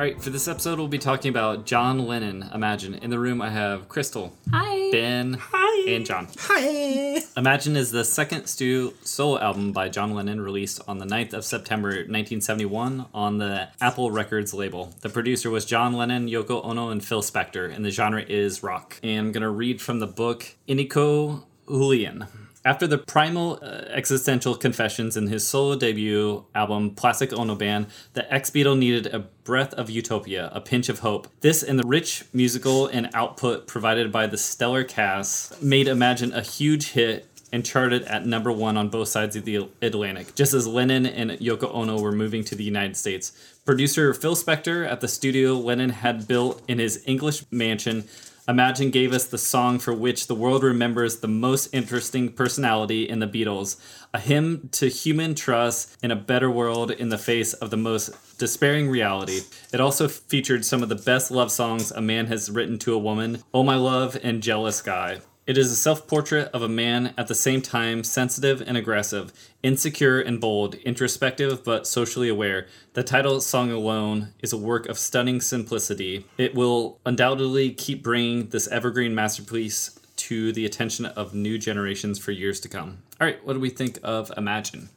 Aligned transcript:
All 0.00 0.06
right, 0.06 0.18
for 0.18 0.30
this 0.30 0.48
episode, 0.48 0.78
we'll 0.78 0.88
be 0.88 0.96
talking 0.96 1.28
about 1.28 1.66
John 1.66 1.98
Lennon. 2.06 2.48
Imagine. 2.54 2.94
In 2.94 3.10
the 3.10 3.18
room, 3.18 3.42
I 3.42 3.50
have 3.50 3.86
Crystal, 3.90 4.34
Hi. 4.50 4.90
Ben, 4.90 5.34
Hi. 5.38 5.90
and 5.90 6.06
John. 6.06 6.26
Hi. 6.38 7.20
Imagine 7.36 7.76
is 7.76 7.90
the 7.90 8.02
second 8.02 8.46
studio 8.46 8.94
solo 9.02 9.38
album 9.38 9.72
by 9.72 9.90
John 9.90 10.14
Lennon 10.14 10.40
released 10.40 10.80
on 10.88 10.96
the 10.96 11.04
9th 11.04 11.34
of 11.34 11.44
September 11.44 11.88
1971 11.88 13.08
on 13.12 13.36
the 13.36 13.68
Apple 13.82 14.10
Records 14.10 14.54
label. 14.54 14.94
The 15.02 15.10
producer 15.10 15.50
was 15.50 15.66
John 15.66 15.92
Lennon, 15.92 16.28
Yoko 16.30 16.64
Ono, 16.64 16.88
and 16.88 17.04
Phil 17.04 17.20
Spector, 17.20 17.70
and 17.70 17.84
the 17.84 17.90
genre 17.90 18.22
is 18.26 18.62
rock. 18.62 18.98
And 19.02 19.18
I'm 19.26 19.32
going 19.32 19.42
to 19.42 19.50
read 19.50 19.82
from 19.82 19.98
the 19.98 20.06
book 20.06 20.46
Iniko 20.66 21.42
Julian. 21.68 22.26
After 22.62 22.86
the 22.86 22.98
primal 22.98 23.58
uh, 23.62 23.86
existential 23.88 24.54
confessions 24.54 25.16
in 25.16 25.28
his 25.28 25.48
solo 25.48 25.76
debut 25.76 26.44
album 26.54 26.94
Plastic 26.94 27.32
Ono 27.32 27.54
Band, 27.54 27.86
the 28.12 28.30
ex 28.32 28.50
Beatle 28.50 28.76
needed 28.76 29.06
a 29.06 29.20
breath 29.20 29.72
of 29.74 29.88
utopia, 29.88 30.50
a 30.52 30.60
pinch 30.60 30.90
of 30.90 30.98
hope. 30.98 31.26
This 31.40 31.62
and 31.62 31.78
the 31.78 31.86
rich 31.86 32.24
musical 32.34 32.86
and 32.86 33.08
output 33.14 33.66
provided 33.66 34.12
by 34.12 34.26
the 34.26 34.36
stellar 34.36 34.84
cast 34.84 35.62
made 35.62 35.88
Imagine 35.88 36.34
a 36.34 36.42
huge 36.42 36.90
hit 36.90 37.26
and 37.50 37.64
charted 37.64 38.02
at 38.04 38.26
number 38.26 38.52
one 38.52 38.76
on 38.76 38.90
both 38.90 39.08
sides 39.08 39.36
of 39.36 39.46
the 39.46 39.68
Atlantic, 39.80 40.34
just 40.34 40.52
as 40.52 40.66
Lennon 40.66 41.06
and 41.06 41.32
Yoko 41.32 41.74
Ono 41.74 41.98
were 41.98 42.12
moving 42.12 42.44
to 42.44 42.54
the 42.54 42.62
United 42.62 42.96
States. 42.96 43.32
Producer 43.64 44.12
Phil 44.12 44.36
Spector 44.36 44.86
at 44.86 45.00
the 45.00 45.08
studio 45.08 45.54
Lennon 45.54 45.90
had 45.90 46.28
built 46.28 46.62
in 46.68 46.78
his 46.78 47.02
English 47.06 47.44
mansion 47.50 48.04
Imagine 48.48 48.90
gave 48.90 49.12
us 49.12 49.24
the 49.26 49.38
song 49.38 49.78
for 49.78 49.92
which 49.92 50.26
the 50.26 50.34
world 50.34 50.62
remembers 50.62 51.18
the 51.18 51.28
most 51.28 51.72
interesting 51.72 52.30
personality 52.30 53.08
in 53.08 53.18
the 53.18 53.26
Beatles, 53.26 53.76
a 54.14 54.18
hymn 54.18 54.68
to 54.72 54.88
human 54.88 55.34
trust 55.34 55.96
in 56.02 56.10
a 56.10 56.16
better 56.16 56.50
world 56.50 56.90
in 56.90 57.10
the 57.10 57.18
face 57.18 57.52
of 57.52 57.70
the 57.70 57.76
most 57.76 58.38
despairing 58.38 58.88
reality. 58.88 59.40
It 59.72 59.80
also 59.80 60.08
featured 60.08 60.64
some 60.64 60.82
of 60.82 60.88
the 60.88 60.96
best 60.96 61.30
love 61.30 61.52
songs 61.52 61.90
a 61.92 62.00
man 62.00 62.26
has 62.26 62.50
written 62.50 62.78
to 62.80 62.94
a 62.94 62.98
woman, 62.98 63.42
Oh 63.52 63.62
My 63.62 63.76
Love 63.76 64.18
and 64.22 64.42
Jealous 64.42 64.82
Guy. 64.82 65.20
It 65.50 65.58
is 65.58 65.72
a 65.72 65.74
self 65.74 66.06
portrait 66.06 66.48
of 66.52 66.62
a 66.62 66.68
man 66.68 67.12
at 67.18 67.26
the 67.26 67.34
same 67.34 67.60
time 67.60 68.04
sensitive 68.04 68.62
and 68.62 68.76
aggressive, 68.76 69.32
insecure 69.64 70.20
and 70.20 70.40
bold, 70.40 70.76
introspective 70.76 71.64
but 71.64 71.88
socially 71.88 72.28
aware. 72.28 72.68
The 72.92 73.02
title 73.02 73.40
song 73.40 73.72
alone 73.72 74.32
is 74.44 74.52
a 74.52 74.56
work 74.56 74.86
of 74.86 74.96
stunning 74.96 75.40
simplicity. 75.40 76.24
It 76.38 76.54
will 76.54 77.00
undoubtedly 77.04 77.72
keep 77.72 78.00
bringing 78.00 78.50
this 78.50 78.68
evergreen 78.68 79.12
masterpiece 79.12 79.98
to 80.18 80.52
the 80.52 80.64
attention 80.64 81.06
of 81.06 81.34
new 81.34 81.58
generations 81.58 82.20
for 82.20 82.30
years 82.30 82.60
to 82.60 82.68
come. 82.68 82.98
All 83.20 83.26
right, 83.26 83.44
what 83.44 83.54
do 83.54 83.58
we 83.58 83.70
think 83.70 83.98
of 84.04 84.30
Imagine 84.36 84.88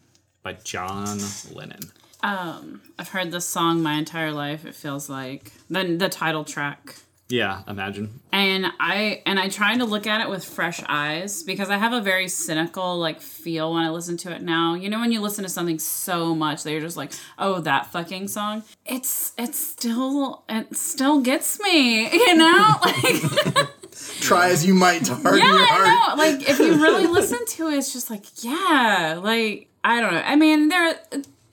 by 0.44 0.54
John 0.54 1.18
Lennon? 1.52 1.92
Um, 2.22 2.84
I've 3.00 3.10
heard 3.10 3.32
this 3.32 3.48
song 3.48 3.82
my 3.82 3.94
entire 3.94 4.32
life. 4.32 4.68
It 4.68 4.76
feels 4.76 5.10
like 5.10 5.52
then 5.68 5.98
the 5.98 6.10
title 6.10 6.44
track, 6.44 6.98
Yeah, 7.34 7.64
Imagine. 7.68 8.22
and 8.32 8.68
I 8.80 9.24
and 9.26 9.40
I 9.40 9.50
try 9.50 9.76
to 9.76 9.86
look 9.86 10.06
at 10.06 10.22
it 10.22 10.30
with 10.30 10.46
fresh 10.46 10.84
eyes 10.88 11.42
because 11.42 11.72
I 11.72 11.78
have 11.78 11.92
a 11.92 12.00
very 12.00 12.28
cynical 12.28 13.00
like 13.00 13.22
feel 13.22 13.74
when 13.74 13.84
I 13.84 13.90
listen 13.90 14.18
to 14.18 14.32
it 14.32 14.44
now. 14.44 14.76
You 14.76 14.88
know, 14.88 15.00
when 15.00 15.12
you 15.12 15.20
listen 15.20 15.44
to 15.44 15.50
something 15.50 15.80
so 15.80 16.36
much 16.36 16.62
that 16.62 16.72
you're 16.72 16.80
just 16.80 16.96
like, 16.96 17.12
oh, 17.40 17.60
that 17.62 17.88
fucking 17.88 18.28
song. 18.28 18.62
It's 18.86 19.34
it's 19.36 19.58
still 19.58 20.44
it 20.48 20.76
still 20.76 21.22
gets 21.22 21.60
me. 21.60 22.08
You 22.24 22.36
know, 22.36 22.76
like. 22.84 23.68
Try 24.22 24.50
as 24.50 24.64
you 24.64 24.76
might 24.76 25.04
to 25.06 25.16
harden 25.16 25.40
yeah, 25.40 25.58
your 25.58 25.66
heart. 25.66 25.88
I 25.88 25.90
know. 25.90 26.16
Like 26.16 26.48
if 26.48 26.60
you 26.60 26.80
really 26.84 27.08
listen 27.20 27.44
to 27.46 27.70
it, 27.70 27.78
it's 27.78 27.94
just 27.94 28.12
like 28.12 28.44
yeah, 28.44 29.20
like 29.24 29.70
I 29.84 30.02
don't 30.02 30.14
know. 30.14 30.22
I 30.24 30.36
mean, 30.36 30.68
there 30.70 31.00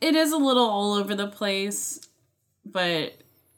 it 0.03 0.15
is 0.15 0.31
a 0.31 0.37
little 0.37 0.69
all 0.69 0.93
over 0.93 1.15
the 1.15 1.27
place, 1.29 2.01
but 2.67 3.15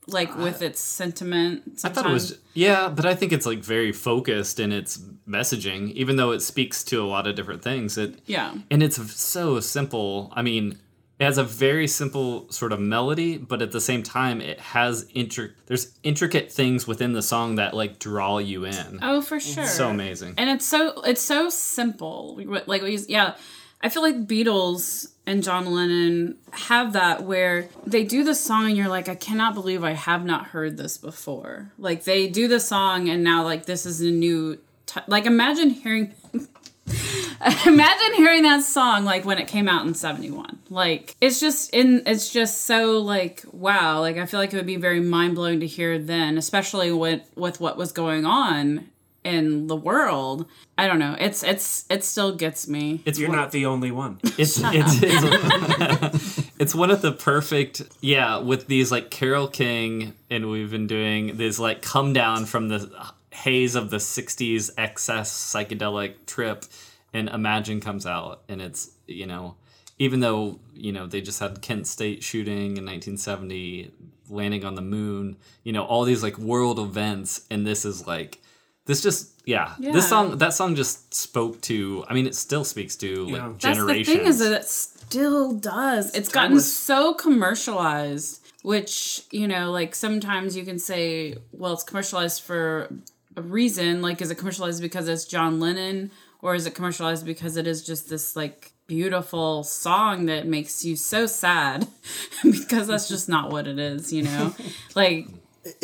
like 0.06 0.30
uh, 0.30 0.42
with 0.42 0.62
its 0.62 0.80
sentiment. 0.80 1.80
I 1.84 1.88
thought 1.88 2.06
it 2.06 2.12
was 2.12 2.38
yeah, 2.54 2.88
but 2.88 3.06
I 3.06 3.14
think 3.14 3.32
it's 3.32 3.46
like 3.46 3.60
very 3.60 3.92
focused 3.92 4.58
in 4.60 4.72
its 4.72 4.98
messaging, 5.28 5.92
even 5.92 6.16
though 6.16 6.32
it 6.32 6.40
speaks 6.40 6.82
to 6.84 7.02
a 7.02 7.06
lot 7.06 7.26
of 7.26 7.36
different 7.36 7.62
things. 7.62 7.96
It 7.98 8.20
yeah. 8.26 8.54
and 8.70 8.82
it's 8.82 8.96
so 9.14 9.60
simple. 9.60 10.32
I 10.34 10.42
mean, 10.42 10.78
it 11.18 11.24
has 11.24 11.38
a 11.38 11.44
very 11.44 11.86
simple 11.86 12.50
sort 12.50 12.72
of 12.72 12.80
melody, 12.80 13.38
but 13.38 13.62
at 13.62 13.70
the 13.70 13.80
same 13.80 14.02
time, 14.02 14.40
it 14.40 14.58
has 14.58 15.04
intri- 15.12 15.52
there's 15.66 15.96
intricate 16.02 16.50
things 16.50 16.86
within 16.86 17.12
the 17.12 17.22
song 17.22 17.56
that 17.56 17.74
like 17.74 17.98
draw 17.98 18.38
you 18.38 18.64
in. 18.64 18.98
Oh, 19.02 19.20
for 19.20 19.38
sure. 19.38 19.66
So 19.66 19.90
amazing. 19.90 20.34
and 20.36 20.50
it's 20.50 20.66
so 20.66 21.00
it's 21.02 21.22
so 21.22 21.48
simple. 21.48 22.40
Like 22.66 22.82
yeah, 23.08 23.36
I 23.82 23.88
feel 23.88 24.02
like 24.02 24.26
Beatles 24.26 25.12
and 25.26 25.42
John 25.42 25.66
Lennon 25.66 26.36
have 26.52 26.92
that 26.92 27.24
where 27.24 27.68
they 27.86 28.04
do 28.04 28.24
the 28.24 28.34
song 28.34 28.66
and 28.66 28.76
you're 28.76 28.88
like, 28.88 29.08
I 29.08 29.14
cannot 29.14 29.54
believe 29.54 29.82
I 29.82 29.92
have 29.92 30.24
not 30.24 30.46
heard 30.48 30.76
this 30.76 30.98
before. 30.98 31.72
Like 31.78 32.04
they 32.04 32.28
do 32.28 32.48
the 32.48 32.60
song 32.60 33.08
and 33.08 33.24
now 33.24 33.44
like 33.44 33.66
this 33.66 33.86
is 33.86 34.00
a 34.00 34.10
new 34.10 34.58
t- 34.86 35.00
like 35.06 35.26
imagine 35.26 35.70
hearing. 35.70 36.14
Imagine 37.66 38.14
hearing 38.14 38.44
that 38.44 38.62
song 38.62 39.04
like 39.04 39.24
when 39.24 39.38
it 39.38 39.48
came 39.48 39.68
out 39.68 39.84
in 39.84 39.94
71. 39.94 40.60
Like 40.70 41.16
it's 41.20 41.40
just 41.40 41.74
in 41.74 42.02
it's 42.06 42.32
just 42.32 42.62
so 42.62 42.98
like 42.98 43.42
wow, 43.50 44.00
like 44.00 44.16
I 44.16 44.26
feel 44.26 44.38
like 44.38 44.52
it 44.52 44.56
would 44.56 44.66
be 44.66 44.76
very 44.76 45.00
mind-blowing 45.00 45.58
to 45.60 45.66
hear 45.66 45.98
then, 45.98 46.38
especially 46.38 46.92
with 46.92 47.22
with 47.34 47.60
what 47.60 47.76
was 47.76 47.90
going 47.90 48.24
on 48.24 48.88
in 49.24 49.66
the 49.66 49.76
world. 49.76 50.46
I 50.76 50.86
don't 50.86 50.98
know. 50.98 51.16
It's 51.18 51.42
it's 51.42 51.84
it 51.88 52.04
still 52.04 52.34
gets 52.34 52.66
me. 52.68 53.02
It's 53.04 53.18
You're 53.18 53.28
one- 53.28 53.38
not 53.38 53.52
the 53.52 53.66
only 53.66 53.90
one. 53.90 54.18
It's 54.38 54.58
it's 54.62 55.00
it's, 55.02 56.52
it's 56.58 56.74
one 56.74 56.90
of 56.90 57.02
the 57.02 57.12
perfect 57.12 57.82
yeah 58.00 58.38
with 58.38 58.66
these 58.66 58.90
like 58.90 59.10
Carole 59.10 59.48
King 59.48 60.14
and 60.30 60.50
we've 60.50 60.70
been 60.70 60.86
doing 60.86 61.36
this 61.36 61.58
like 61.58 61.82
come 61.82 62.12
down 62.12 62.46
from 62.46 62.68
the 62.68 62.90
haze 63.30 63.74
of 63.74 63.90
the 63.90 63.96
60s 63.96 64.70
excess 64.76 65.32
psychedelic 65.32 66.26
trip 66.26 66.64
and 67.12 67.28
Imagine 67.28 67.80
comes 67.80 68.06
out 68.06 68.42
and 68.48 68.60
it's 68.60 68.90
you 69.06 69.26
know 69.26 69.54
even 69.98 70.20
though 70.20 70.58
you 70.74 70.92
know 70.92 71.06
they 71.06 71.20
just 71.20 71.40
had 71.40 71.60
Kent 71.62 71.86
State 71.86 72.22
shooting 72.22 72.76
in 72.76 72.84
1970 72.84 73.92
landing 74.28 74.64
on 74.64 74.74
the 74.74 74.82
moon 74.82 75.36
you 75.62 75.72
know 75.72 75.84
all 75.84 76.04
these 76.04 76.22
like 76.22 76.38
world 76.38 76.78
events 76.78 77.46
and 77.50 77.66
this 77.66 77.84
is 77.84 78.06
like 78.06 78.40
this 78.86 79.00
just 79.02 79.30
yeah, 79.46 79.74
Yeah. 79.78 79.92
this 79.92 80.08
song 80.08 80.38
that 80.38 80.54
song 80.54 80.74
just 80.76 81.12
spoke 81.14 81.60
to 81.62 82.04
i 82.08 82.14
mean 82.14 82.26
it 82.26 82.34
still 82.36 82.64
speaks 82.64 82.94
to 82.96 83.26
Yeah. 83.28 83.32
like 83.46 83.52
That's 83.60 83.64
generations 83.76 84.06
the 84.06 84.14
thing 84.18 84.26
is 84.26 84.38
that 84.38 84.52
it 84.52 84.68
still 84.68 85.52
does. 85.52 86.14
It's 86.14 86.28
gotten 86.30 86.50
timeless. 86.50 86.72
so 86.72 87.12
commercialized, 87.14 88.40
which, 88.62 89.24
you 89.30 89.46
know, 89.46 89.70
like 89.70 89.94
sometimes 89.94 90.56
you 90.56 90.64
can 90.64 90.78
say, 90.78 91.36
well, 91.52 91.74
it's 91.74 91.82
commercialized 91.82 92.42
for 92.42 92.88
a 93.36 93.42
reason. 93.42 94.00
Like, 94.00 94.22
is 94.22 94.30
it 94.30 94.36
commercialized 94.36 94.80
because 94.80 95.08
it's 95.08 95.24
John 95.26 95.60
Lennon? 95.60 96.10
Or 96.40 96.54
is 96.54 96.66
it 96.66 96.74
commercialized 96.74 97.26
because 97.26 97.56
it 97.58 97.66
is 97.66 97.84
just 97.84 98.08
this 98.08 98.34
like 98.36 98.72
beautiful 98.86 99.62
song 99.64 100.26
that 100.26 100.46
makes 100.46 100.82
you 100.84 100.96
so 100.96 101.26
sad? 101.26 101.86
because 102.42 102.86
that's 102.88 103.08
just 103.08 103.28
not 103.28 103.50
what 103.52 103.66
it 103.66 103.78
is, 103.78 104.12
you 104.12 104.22
know? 104.22 104.54
like 104.94 105.28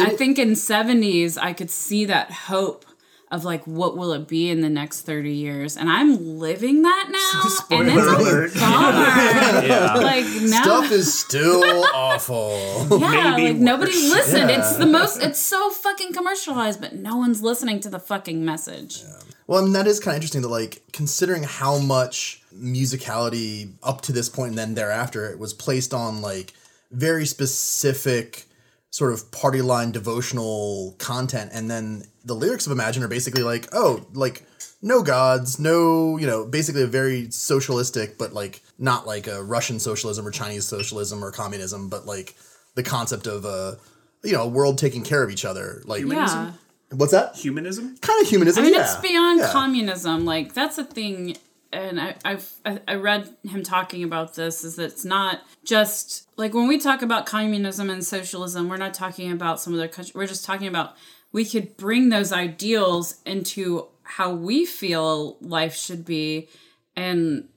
I 0.01 0.11
think 0.11 0.39
in 0.39 0.51
70s 0.53 1.37
I 1.41 1.53
could 1.53 1.71
see 1.71 2.07
that 2.07 2.31
hope 2.31 2.85
of 3.31 3.45
like 3.45 3.63
what 3.67 3.97
will 3.97 4.13
it 4.13 4.27
be 4.27 4.49
in 4.51 4.61
the 4.63 4.69
next 4.71 5.03
30 5.03 5.31
years 5.33 5.77
and 5.77 5.89
I'm 5.91 6.39
living 6.39 6.83
that 6.83 7.09
now 7.11 7.77
and 7.77 7.89
it's 7.89 7.97
alert. 8.07 8.57
a 8.57 8.59
bummer. 8.59 9.67
Yeah. 9.67 9.95
like 9.97 10.25
now 10.43 10.63
Stuff 10.63 10.91
is 10.93 11.13
still 11.19 11.85
awful. 11.95 12.87
yeah, 12.99 13.35
maybe 13.37 13.53
like 13.53 13.57
nobody 13.63 13.93
listened. 13.93 14.51
Yeah. 14.51 14.59
It's 14.61 14.77
the 14.77 14.87
most 14.87 15.23
it's 15.23 15.39
so 15.39 15.71
fucking 15.71 16.13
commercialized 16.13 16.81
but 16.81 16.95
no 16.95 17.17
one's 17.17 17.43
listening 17.43 17.81
to 17.81 17.91
the 17.91 18.01
fucking 18.01 18.45
message. 18.45 19.03
Well, 19.47 19.61
I 19.61 19.65
mean, 19.65 19.73
that 19.73 19.87
is 19.87 19.99
kind 19.99 20.13
of 20.13 20.17
interesting 20.17 20.43
that, 20.43 20.49
like, 20.49 20.83
considering 20.93 21.43
how 21.43 21.79
much 21.79 22.43
musicality 22.55 23.73
up 23.83 24.03
to 24.03 24.13
this 24.13 24.29
point 24.29 24.51
and 24.51 24.59
then 24.59 24.75
thereafter 24.75 25.25
it 25.31 25.39
was 25.39 25.55
placed 25.55 25.95
on, 25.95 26.21
like, 26.21 26.53
very 26.91 27.25
specific 27.25 28.45
sort 28.91 29.13
of 29.13 29.31
party 29.31 29.61
line 29.63 29.93
devotional 29.93 30.95
content. 30.99 31.51
And 31.53 31.71
then 31.71 32.05
the 32.25 32.35
lyrics 32.35 32.67
of 32.67 32.73
Imagine 32.73 33.03
are 33.03 33.09
basically 33.09 33.43
like, 33.43 33.69
oh, 33.73 34.07
like, 34.15 34.45
no 34.81 35.03
gods, 35.03 35.59
no, 35.59 36.17
you 36.19 36.27
know, 36.27 36.45
basically 36.45 36.83
a 36.83 36.87
very 36.87 37.31
socialistic, 37.31 38.17
but 38.17 38.33
like, 38.33 38.63
not 38.79 39.07
like 39.07 39.27
a 39.27 39.43
Russian 39.43 39.79
socialism 39.81 40.27
or 40.27 40.31
Chinese 40.31 40.67
socialism 40.67 41.23
or 41.25 41.31
communism, 41.33 41.89
but 41.89 42.07
like 42.07 42.35
the 42.75 42.83
concept 42.83 43.27
of, 43.27 43.45
a 43.45 43.79
you 44.25 44.33
know, 44.33 44.43
a 44.43 44.49
world 44.49 44.79
taking 44.79 45.05
care 45.05 45.23
of 45.23 45.31
each 45.31 45.45
other. 45.45 45.83
Like, 45.85 46.05
Yeah. 46.05 46.53
what's 46.91 47.13
that? 47.13 47.37
Humanism? 47.37 47.97
Kind 48.01 48.23
of 48.23 48.29
humanism. 48.29 48.63
I 48.63 48.67
mean, 48.67 48.75
yeah. 48.75 48.83
it's 48.85 48.97
beyond 48.97 49.41
Yeah. 49.41 49.53
communism. 49.53 50.25
Like 50.25 50.55
that's 50.55 50.79
a 50.79 50.85
thing, 50.85 51.37
and 51.73 52.01
I, 52.01 52.17
I've 52.25 52.51
I, 52.65 52.81
I 52.89 52.95
read 52.95 53.29
him 53.45 53.63
talking 53.63 54.03
about 54.03 54.35
this. 54.35 54.65
Is 54.65 54.77
that 54.77 54.85
it's 54.85 55.05
not 55.05 55.41
just 55.65 56.29
like 56.37 56.55
when 56.55 56.67
we 56.69 56.79
talk 56.79 57.03
about 57.03 57.27
communism 57.27 57.91
and 57.91 58.05
socialism, 58.05 58.69
we're 58.69 58.77
not 58.77 58.95
talking 58.95 59.31
about 59.33 59.61
some 59.61 59.75
other 59.75 59.89
country. 59.89 60.13
We're 60.15 60.27
just 60.27 60.45
talking 60.45 60.67
about 60.69 60.95
we 61.33 61.45
could 61.45 61.77
bring 61.77 62.09
those 62.09 62.33
ideals 62.33 63.17
into 63.27 63.87
how 64.03 64.33
we 64.33 64.65
feel 64.65 65.37
life 65.43 65.75
should 65.77 66.05
be, 66.07 66.49
and 66.97 67.49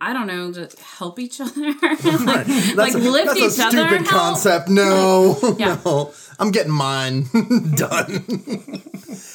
I 0.00 0.14
don't 0.14 0.26
know 0.26 0.50
to 0.52 0.70
help 0.82 1.18
each 1.18 1.38
other, 1.42 1.52
like, 1.82 2.48
like 2.74 2.94
lift 2.94 3.26
That's 3.26 3.38
each 3.38 3.58
a 3.58 3.66
other. 3.66 3.70
stupid 3.88 3.98
help. 3.98 4.08
concept. 4.08 4.68
No, 4.70 5.36
Yeah. 5.58 5.78
no, 5.84 6.14
I'm 6.38 6.50
getting 6.52 6.72
mine 6.72 7.24
done. 7.74 8.24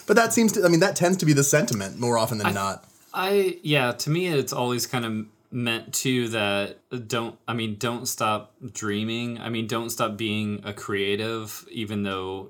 but 0.08 0.16
that 0.16 0.34
seems 0.34 0.54
to, 0.54 0.66
I 0.66 0.70
mean, 0.70 0.80
that 0.80 0.96
tends 0.96 1.18
to 1.18 1.26
be 1.28 1.34
the 1.34 1.44
sentiment 1.44 2.00
more 2.00 2.18
often 2.18 2.40
than 2.40 2.56
not. 2.56 2.84
I 3.16 3.60
yeah, 3.64 3.94
to 3.94 4.10
me 4.10 4.28
it's 4.28 4.54
always 4.54 4.86
kind 4.86 5.06
of 5.06 5.26
meant 5.52 5.94
to 5.94 6.28
that 6.30 6.80
don't 7.08 7.38
I 7.48 7.54
mean 7.54 7.78
don't 7.80 8.06
stop 8.08 8.54
dreaming. 8.74 9.40
I 9.40 9.50
mean 9.50 9.68
don't 9.68 9.90
stop 9.90 10.18
being 10.18 10.60
a 10.66 10.74
creative 10.74 11.66
even 11.72 12.04
though 12.04 12.50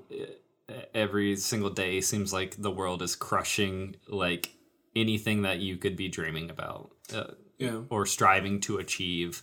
uh, 0.68 0.72
every 0.92 1.36
single 1.36 1.70
day 1.70 2.00
seems 2.00 2.32
like 2.32 2.56
the 2.60 2.70
world 2.70 3.00
is 3.02 3.14
crushing 3.14 3.94
like 4.08 4.50
anything 4.96 5.42
that 5.42 5.60
you 5.60 5.76
could 5.76 5.94
be 5.94 6.08
dreaming 6.08 6.50
about 6.50 6.90
uh, 7.14 7.30
Yeah. 7.58 7.82
or 7.90 8.04
striving 8.06 8.60
to 8.62 8.78
achieve. 8.78 9.42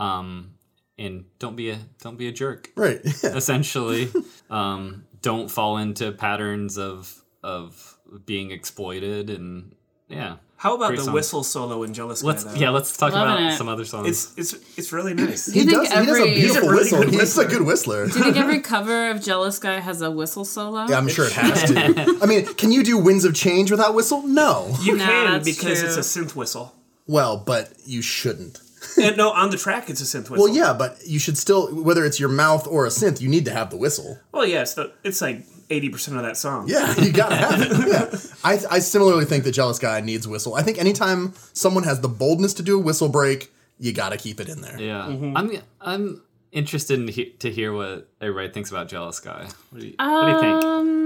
Um 0.00 0.54
and 0.98 1.26
don't 1.38 1.54
be 1.56 1.70
a 1.70 1.78
don't 2.00 2.18
be 2.18 2.26
a 2.26 2.32
jerk 2.32 2.72
Right. 2.74 3.00
essentially. 3.22 4.10
um, 4.50 5.04
don't 5.22 5.48
fall 5.50 5.76
into 5.78 6.10
patterns 6.10 6.76
of 6.76 7.22
of 7.44 7.98
being 8.24 8.50
exploited 8.50 9.30
and 9.30 9.75
yeah. 10.08 10.36
How 10.58 10.74
about 10.74 10.88
Great 10.88 10.98
the 11.00 11.04
song. 11.04 11.14
whistle 11.14 11.44
solo 11.44 11.82
in 11.82 11.92
Jealous 11.92 12.22
Guy, 12.22 12.28
Let's 12.28 12.44
though? 12.44 12.54
yeah, 12.54 12.70
let's 12.70 12.96
talk 12.96 13.12
Loving 13.12 13.44
about 13.44 13.52
it. 13.52 13.56
some 13.58 13.68
other 13.68 13.84
songs. 13.84 14.08
It's 14.08 14.54
it's 14.54 14.78
it's 14.78 14.90
really 14.92 15.12
nice. 15.12 15.44
He 15.52 15.60
you 15.60 15.66
think 15.66 15.82
does, 15.82 15.88
he 16.00 16.06
does 16.06 16.16
a 16.18 16.20
every- 16.22 16.34
beautiful 16.34 16.40
He's 16.40 16.56
a 16.56 16.60
really 16.62 16.76
whistle. 16.78 16.98
good 16.98 17.08
He's 17.10 17.16
a 17.16 17.18
whistler. 17.22 17.44
good 17.44 17.62
whistler. 17.66 18.06
Do 18.08 18.18
you 18.18 18.24
think 18.24 18.36
every 18.38 18.60
cover 18.74 19.10
of 19.10 19.20
Jealous 19.22 19.58
Guy 19.58 19.80
has 19.80 20.00
a 20.00 20.10
whistle 20.10 20.46
solo? 20.46 20.86
Yeah, 20.88 20.96
I'm 20.96 21.08
sure 21.08 21.26
it 21.26 21.32
has 21.34 21.64
to. 21.64 22.18
I 22.22 22.26
mean, 22.26 22.46
can 22.54 22.72
you 22.72 22.82
do 22.82 22.96
Winds 22.96 23.26
of 23.26 23.34
Change 23.34 23.70
without 23.70 23.94
whistle? 23.94 24.22
No. 24.26 24.74
You 24.80 24.96
Nah, 24.96 25.04
can 25.04 25.32
that's 25.32 25.44
because 25.44 25.80
true. 25.80 25.88
it's 25.88 25.96
a 25.98 26.00
synth 26.00 26.34
whistle. 26.34 26.74
Well, 27.06 27.36
but 27.36 27.72
you 27.84 28.00
shouldn't. 28.00 28.58
And 29.00 29.16
no, 29.18 29.32
on 29.32 29.50
the 29.50 29.58
track 29.58 29.90
it's 29.90 30.00
a 30.00 30.04
synth 30.04 30.30
whistle. 30.30 30.46
Well, 30.46 30.54
yeah, 30.56 30.72
but 30.72 30.96
you 31.06 31.18
should 31.18 31.36
still, 31.36 31.68
whether 31.82 32.02
it's 32.06 32.18
your 32.18 32.30
mouth 32.30 32.66
or 32.66 32.86
a 32.86 32.88
synth, 32.88 33.20
you 33.20 33.28
need 33.28 33.44
to 33.44 33.52
have 33.52 33.68
the 33.68 33.76
whistle. 33.76 34.18
Well, 34.32 34.46
yeah, 34.46 34.62
it's, 34.62 34.72
the, 34.72 34.90
it's 35.04 35.20
like 35.20 35.44
eighty 35.70 35.88
percent 35.88 36.16
of 36.16 36.22
that 36.22 36.36
song. 36.36 36.68
Yeah, 36.68 36.94
you 37.00 37.12
gotta 37.12 37.34
have 37.44 37.60
it. 37.60 37.70
Yeah. 37.88 38.18
I, 38.44 38.58
I 38.76 38.78
similarly 38.78 39.24
think 39.24 39.44
that 39.44 39.52
Jealous 39.52 39.78
Guy 39.78 40.00
needs 40.00 40.26
whistle. 40.28 40.54
I 40.54 40.62
think 40.62 40.78
anytime 40.78 41.32
someone 41.52 41.84
has 41.84 42.00
the 42.00 42.08
boldness 42.08 42.54
to 42.54 42.62
do 42.62 42.78
a 42.78 42.82
whistle 42.82 43.08
break, 43.08 43.52
you 43.78 43.92
gotta 43.92 44.16
keep 44.16 44.40
it 44.40 44.48
in 44.48 44.60
there. 44.60 44.80
yeah. 44.80 45.02
Mm-hmm. 45.08 45.36
I'm 45.36 45.50
I'm 45.80 46.22
interested 46.52 46.98
in 47.00 47.08
he- 47.08 47.30
to 47.40 47.50
hear 47.50 47.72
what 47.72 48.08
everybody 48.20 48.52
thinks 48.52 48.70
about 48.70 48.88
Jealous 48.88 49.20
Guy. 49.20 49.46
What 49.70 49.80
do 49.80 49.86
you, 49.86 49.94
what 49.98 50.26
do 50.26 50.32
you 50.32 50.40
think? 50.40 51.05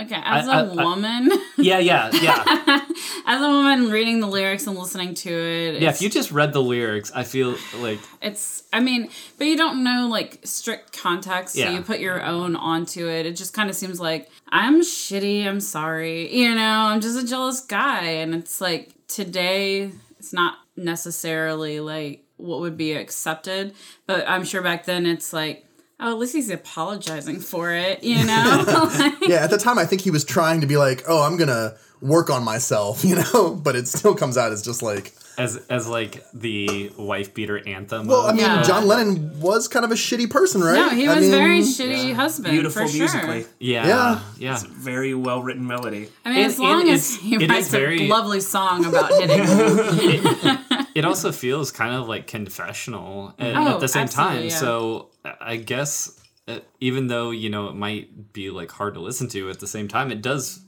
Okay, 0.00 0.20
as 0.24 0.46
a 0.46 0.50
I- 0.50 0.60
I- 0.60 0.84
woman, 0.84 1.30
Yeah, 1.56 1.78
yeah, 1.78 2.08
yeah. 2.22 2.44
as 3.26 3.42
a 3.42 3.48
woman 3.48 3.90
reading 3.90 4.20
the 4.20 4.28
lyrics 4.28 4.66
and 4.66 4.78
listening 4.78 5.14
to 5.14 5.30
it, 5.30 5.80
yeah, 5.82 5.90
if 5.90 6.00
you 6.00 6.08
just 6.08 6.30
read 6.30 6.52
the 6.52 6.62
lyrics, 6.62 7.10
I 7.14 7.24
feel 7.24 7.56
like 7.78 7.98
it's. 8.22 8.62
I 8.72 8.78
mean, 8.80 9.08
but 9.38 9.46
you 9.48 9.56
don't 9.56 9.82
know 9.82 10.06
like 10.08 10.38
strict 10.44 10.96
context, 10.96 11.54
so 11.54 11.60
Yeah. 11.62 11.72
you 11.72 11.82
put 11.82 11.98
your 11.98 12.22
own 12.24 12.54
onto 12.54 13.08
it. 13.08 13.26
It 13.26 13.32
just 13.36 13.54
kind 13.54 13.68
of 13.68 13.74
seems 13.76 13.98
like 13.98 14.30
I'm 14.50 14.82
shitty. 14.82 15.46
I'm 15.46 15.60
sorry. 15.60 16.32
You 16.34 16.54
know, 16.54 16.60
I'm 16.90 17.00
just 17.00 17.18
a 17.18 17.26
jealous 17.26 17.60
guy, 17.60 18.04
and 18.04 18.34
it's 18.34 18.60
like 18.60 18.92
today, 19.08 19.90
it's 20.18 20.32
not 20.32 20.58
necessarily 20.76 21.80
like 21.80 22.24
what 22.36 22.60
would 22.60 22.76
be 22.76 22.92
accepted, 22.92 23.74
but 24.06 24.28
I'm 24.28 24.44
sure 24.44 24.62
back 24.62 24.84
then 24.84 25.06
it's 25.06 25.32
like. 25.32 25.64
Oh, 26.00 26.12
at 26.12 26.18
least 26.18 26.32
he's 26.32 26.48
apologizing 26.50 27.40
for 27.40 27.72
it, 27.72 28.04
you 28.04 28.24
know? 28.24 28.64
Like- 28.66 29.14
Yeah, 29.28 29.42
at 29.44 29.50
the 29.50 29.58
time, 29.58 29.78
I 29.78 29.84
think 29.84 30.02
he 30.02 30.10
was 30.10 30.24
trying 30.24 30.60
to 30.60 30.66
be 30.66 30.76
like, 30.76 31.02
"Oh, 31.08 31.22
I'm 31.22 31.36
gonna 31.36 31.74
work 32.00 32.30
on 32.30 32.44
myself," 32.44 33.04
you 33.08 33.16
know. 33.16 33.54
But 33.54 33.74
it 33.76 33.88
still 33.88 34.14
comes 34.14 34.36
out 34.38 34.52
as 34.52 34.62
just 34.62 34.80
like, 34.82 35.12
as 35.36 35.56
as 35.68 35.88
like 35.88 36.24
the 36.32 36.92
wife 36.96 37.34
beater 37.34 37.60
anthem. 37.68 38.06
well, 38.06 38.26
I 38.26 38.30
mean, 38.32 38.40
Yeah. 38.42 38.62
John 38.62 38.86
Lennon 38.86 39.40
was 39.40 39.66
kind 39.68 39.84
of 39.84 39.90
a 39.90 39.94
shitty 39.94 40.30
person, 40.30 40.60
right? 40.62 40.76
No, 40.76 40.88
he 40.90 41.08
I 41.08 41.14
was 41.16 41.22
mean, 41.22 41.30
very 41.32 41.60
shitty 41.62 42.14
husband. 42.14 42.52
Beautiful 42.52 42.82
for 42.82 42.88
sure. 42.88 43.00
musically. 43.00 43.46
yeah, 43.58 43.86
Yeah. 43.86 44.20
yeah, 44.38 44.62
Very 44.68 45.14
well 45.14 45.42
written 45.42 45.66
melody. 45.66 46.08
I 46.24 46.30
mean, 46.30 46.38
And- 46.38 46.46
as 46.46 46.58
long 46.60 46.88
as 46.88 47.10
it's- 47.10 47.16
he 47.16 47.34
it 47.34 47.42
is 47.42 47.48
writes 47.48 47.68
very- 47.68 48.06
a 48.06 48.08
lovely 48.08 48.40
song 48.40 48.84
about 48.84 49.10
hitting. 49.12 49.40
it 49.40 50.77
also 51.04 51.32
feels 51.32 51.70
kind 51.70 51.94
of 51.94 52.08
like 52.08 52.26
confessional 52.26 53.34
at, 53.38 53.56
Oh, 53.56 53.74
at 53.74 53.80
the 53.80 53.88
same 53.88 54.08
time. 54.08 54.44
yeah. 54.44 54.48
So 54.50 55.10
I 55.40 55.56
guess 55.56 56.18
uh, 56.46 56.60
even 56.80 57.06
though 57.08 57.30
you 57.30 57.50
know 57.50 57.68
it 57.68 57.74
might 57.74 58.32
be 58.32 58.50
like 58.50 58.70
hard 58.70 58.94
to 58.94 59.00
listen 59.00 59.28
to, 59.28 59.50
at 59.50 59.60
the 59.60 59.66
same 59.66 59.88
time 59.88 60.10
it 60.10 60.22
does 60.22 60.60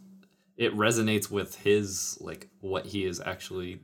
it 0.56 0.76
resonates 0.76 1.30
with 1.30 1.54
his 1.56 2.18
like 2.20 2.48
what 2.60 2.84
he 2.86 3.04
is 3.04 3.20
actually 3.24 3.80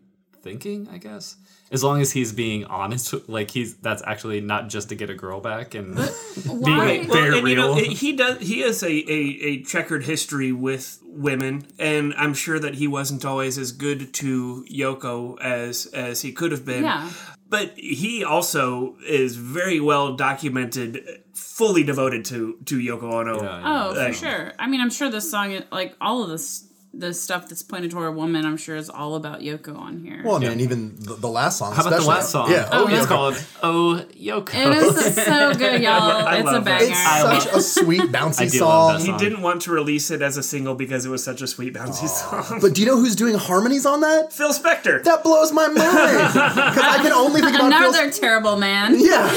thinking. 0.46 0.88
I 0.92 0.98
guess 0.98 1.36
as 1.72 1.82
long 1.82 2.00
as 2.00 2.12
he's 2.12 2.32
being 2.32 2.64
honest, 2.64 3.14
like 3.28 3.50
he's 3.50 3.76
that's 3.78 4.02
actually 4.06 4.40
not 4.40 4.68
just 4.68 4.88
to 4.90 4.94
get 4.94 5.10
a 5.10 5.14
girl 5.14 5.40
back 5.40 5.74
and 5.74 5.94
being 6.44 6.60
Why? 6.60 6.86
like 6.98 7.08
Well, 7.08 7.18
very 7.22 7.38
and, 7.38 7.48
you 7.48 7.56
know, 7.56 7.74
real. 7.74 7.90
he 7.90 8.12
does. 8.14 8.38
He 8.40 8.60
has 8.60 8.82
a, 8.82 8.88
a, 8.90 9.20
a 9.50 9.62
checkered 9.62 10.04
history 10.04 10.52
with 10.52 11.00
women, 11.04 11.66
and 11.78 12.14
I'm 12.16 12.34
sure 12.34 12.58
that 12.58 12.74
he 12.76 12.86
wasn't 12.86 13.24
always 13.24 13.58
as 13.58 13.72
good 13.72 14.12
to 14.14 14.64
Yoko 14.70 15.40
as 15.40 15.86
as 15.86 16.22
he 16.22 16.32
could 16.32 16.52
have 16.52 16.64
been. 16.64 16.84
Yeah. 16.84 17.10
But 17.48 17.74
he 17.76 18.24
also 18.24 18.96
is 19.06 19.36
very 19.36 19.78
well 19.78 20.16
documented, 20.16 21.00
fully 21.32 21.84
devoted 21.84 22.24
to 22.26 22.58
to 22.64 22.78
Yoko 22.78 23.12
Ono. 23.20 23.40
Yeah, 23.42 23.62
Oh, 23.64 23.94
for 23.94 24.00
Like- 24.00 24.14
sure. 24.14 24.52
I 24.58 24.66
mean, 24.66 24.80
I'm 24.80 24.90
sure 24.90 25.08
this 25.10 25.30
song, 25.30 25.62
like 25.70 25.94
all 26.00 26.24
of 26.24 26.28
this, 26.30 26.64
the 26.94 27.12
stuff 27.12 27.48
that's 27.48 27.62
pointed 27.62 27.90
toward 27.90 28.06
a 28.06 28.12
woman, 28.12 28.46
I'm 28.46 28.56
sure 28.56 28.74
is 28.74 28.88
all 28.88 29.16
about 29.16 29.40
Yoko 29.40 29.76
on 29.76 29.98
here. 29.98 30.22
Well, 30.24 30.36
I 30.36 30.48
mean, 30.48 30.60
even 30.60 30.96
the, 30.96 31.14
the 31.14 31.28
last 31.28 31.58
song. 31.58 31.74
How 31.74 31.86
about 31.86 32.00
the 32.00 32.06
last 32.06 32.30
song? 32.30 32.50
Yeah. 32.50 32.68
Oh, 32.72 32.84
oh 32.84 32.88
yeah. 32.88 32.96
it's 32.96 33.06
called 33.06 33.44
Oh 33.62 34.04
Yoko. 34.14 34.54
it 34.54 34.72
is 34.78 35.14
so 35.14 35.52
good, 35.54 35.82
y'all. 35.82 35.92
I 36.26 36.38
it's 36.38 36.48
a 36.48 36.52
love 36.52 36.62
it. 36.62 36.64
banger. 36.64 36.84
It's 36.86 36.98
I 37.06 37.22
love- 37.22 37.42
such 37.42 37.54
a 37.54 37.60
sweet, 37.60 38.00
bouncy 38.10 38.40
I 38.40 38.44
do 38.48 38.58
song. 38.58 38.68
love 38.94 39.04
that 39.04 39.12
He 39.12 39.16
didn't 39.18 39.42
want 39.42 39.60
to 39.62 39.72
release 39.72 40.10
it 40.10 40.22
as 40.22 40.38
a 40.38 40.42
single 40.42 40.74
because 40.74 41.04
it 41.04 41.10
was 41.10 41.22
such 41.22 41.42
a 41.42 41.46
sweet, 41.46 41.74
bouncy 41.74 42.08
song. 42.08 42.60
But 42.62 42.74
do 42.74 42.80
you 42.80 42.86
know 42.86 42.96
who's 42.96 43.14
doing 43.16 43.34
harmonies 43.34 43.84
on 43.84 44.00
that? 44.00 44.32
Phil 44.32 44.52
Spector. 44.54 45.02
That 45.04 45.22
blows 45.22 45.52
my 45.52 45.66
mind 45.68 45.74
because 45.76 46.36
I 46.78 46.98
can 47.02 47.12
only 47.12 47.42
think 47.42 47.56
about 47.56 47.72
Phil. 47.72 47.88
Another 47.94 48.10
terrible 48.10 48.56
man. 48.56 48.94
Yeah, 48.98 49.30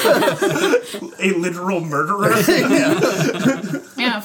a 1.20 1.32
literal 1.38 1.82
murderer. 1.82 2.32
Yeah, 2.48 3.59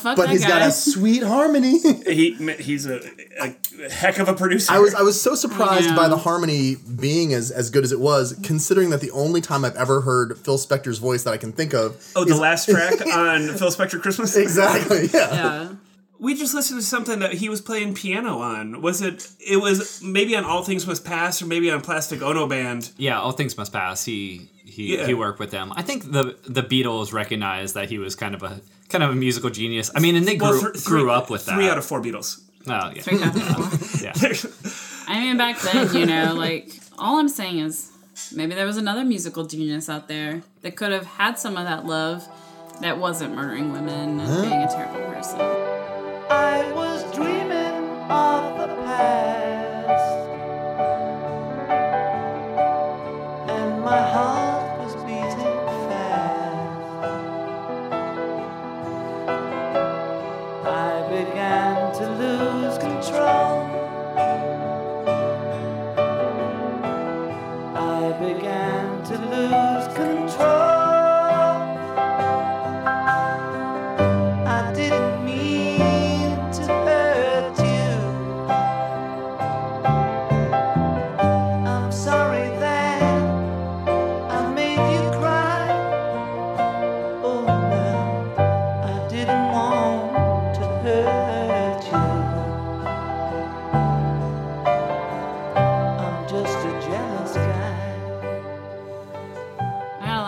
fuck 0.05 0.17
but 0.17 0.27
that 0.27 0.33
he's 0.33 0.43
guy. 0.43 0.49
got 0.61 0.69
a 0.69 0.71
sweet 0.71 1.23
harmony. 1.23 1.81
he 2.07 2.35
he's 2.61 2.87
a, 2.87 3.01
a 3.41 3.55
heck 3.91 4.19
of 4.19 4.29
a 4.29 4.35
producer. 4.35 4.73
I 4.73 4.79
was 4.79 4.95
I 4.95 5.03
was 5.03 5.21
so 5.21 5.35
surprised 5.35 5.87
Yeah. 5.87 5.97
by 5.97 6.07
the 6.09 6.17
harmony 6.19 6.77
being 6.77 7.35
as 7.35 7.51
as 7.51 7.71
good 7.71 7.83
as 7.83 7.91
it 7.93 7.99
was, 8.01 8.39
considering 8.45 8.91
that 8.91 9.01
the 9.01 9.11
only 9.11 9.41
time 9.41 9.65
I've 9.65 9.77
ever 9.77 10.03
heard 10.03 10.39
Phil 10.39 10.59
Spector's 10.59 10.99
voice 10.99 11.25
that 11.25 11.33
I 11.35 11.39
can 11.39 11.51
think 11.53 11.75
of. 11.75 11.97
oh, 12.15 12.25
the 12.25 12.35
is- 12.35 12.39
last 12.41 12.69
track 12.69 13.01
on 13.13 13.49
Phil 13.57 13.71
Spector 13.71 14.01
Christmas. 14.01 14.37
Exactly. 14.37 15.09
Yeah. 15.13 15.35
yeah. 15.35 15.69
We 16.21 16.35
just 16.35 16.55
listened 16.55 16.81
to 16.81 16.87
something 16.87 17.19
that 17.19 17.33
he 17.35 17.49
was 17.49 17.61
playing 17.61 17.95
piano 17.95 18.39
on. 18.39 18.81
Was 18.81 19.03
it? 19.03 19.29
It 19.41 19.57
was 19.59 20.01
maybe 20.03 20.37
on 20.37 20.45
All 20.45 20.63
Things 20.63 20.87
Must 20.87 21.05
Pass, 21.05 21.43
or 21.43 21.47
maybe 21.47 21.71
on 21.71 21.81
Plastic 21.81 22.23
Ono 22.23 22.47
Band. 22.47 22.91
yeah, 22.97 23.21
all 23.21 23.33
things 23.33 23.57
must 23.59 23.73
pass. 23.73 24.05
He 24.05 24.49
he, 24.75 24.97
Yeah. 24.97 25.07
he 25.07 25.15
worked 25.15 25.39
with 25.39 25.51
them. 25.51 25.73
I 25.77 25.83
think 25.83 26.11
the 26.17 26.37
the 26.59 26.63
Beatles 26.63 27.13
recognized 27.13 27.75
that 27.75 27.89
he 27.93 27.99
was 27.99 28.15
kind 28.15 28.35
of 28.35 28.43
a 28.43 28.61
kind 28.89 29.03
of 29.05 29.11
a 29.11 29.15
musical 29.15 29.51
genius. 29.51 29.91
I 29.97 30.01
mean, 30.01 30.15
and 30.17 30.27
they 30.27 30.37
grew 30.37 30.49
Well, 30.51 30.73
th- 30.73 30.85
grew 30.85 31.05
three- 31.05 31.11
up 31.19 31.31
with 31.31 31.47
that. 31.47 31.55
Three 31.55 31.69
out 31.69 31.79
of 31.79 31.85
four 31.85 32.01
Beatles. 32.03 32.41
oh 32.69 32.91
yeah, 32.95 33.03
Three 33.03 33.23
out 33.23 33.35
copies. 33.35 34.03
yeah. 34.07 34.13
I 35.13 35.21
mean, 35.21 35.37
back 35.37 35.57
then, 35.61 35.95
you 35.95 36.07
know, 36.07 36.35
like 36.35 36.67
all 36.99 37.19
I'm 37.19 37.29
saying 37.29 37.59
is 37.59 37.91
maybe 38.35 38.55
there 38.55 38.67
was 38.67 38.77
another 38.79 39.05
musical 39.05 39.45
genius 39.45 39.89
out 39.89 40.09
there 40.09 40.43
that 40.63 40.77
could 40.77 40.93
have 40.93 41.07
had 41.07 41.39
some 41.39 41.57
of 41.57 41.65
that 41.65 41.85
love 41.87 42.27
that 42.81 42.99
wasn't 42.99 43.35
murdering 43.35 43.73
women 43.73 44.19
and 44.21 44.43
being 44.43 44.63
a 44.63 44.69
terrible 44.69 45.01
person. 45.13 45.39
I 46.31 46.73
was 46.73 46.99
dreaming 47.15 47.85
of 48.11 48.64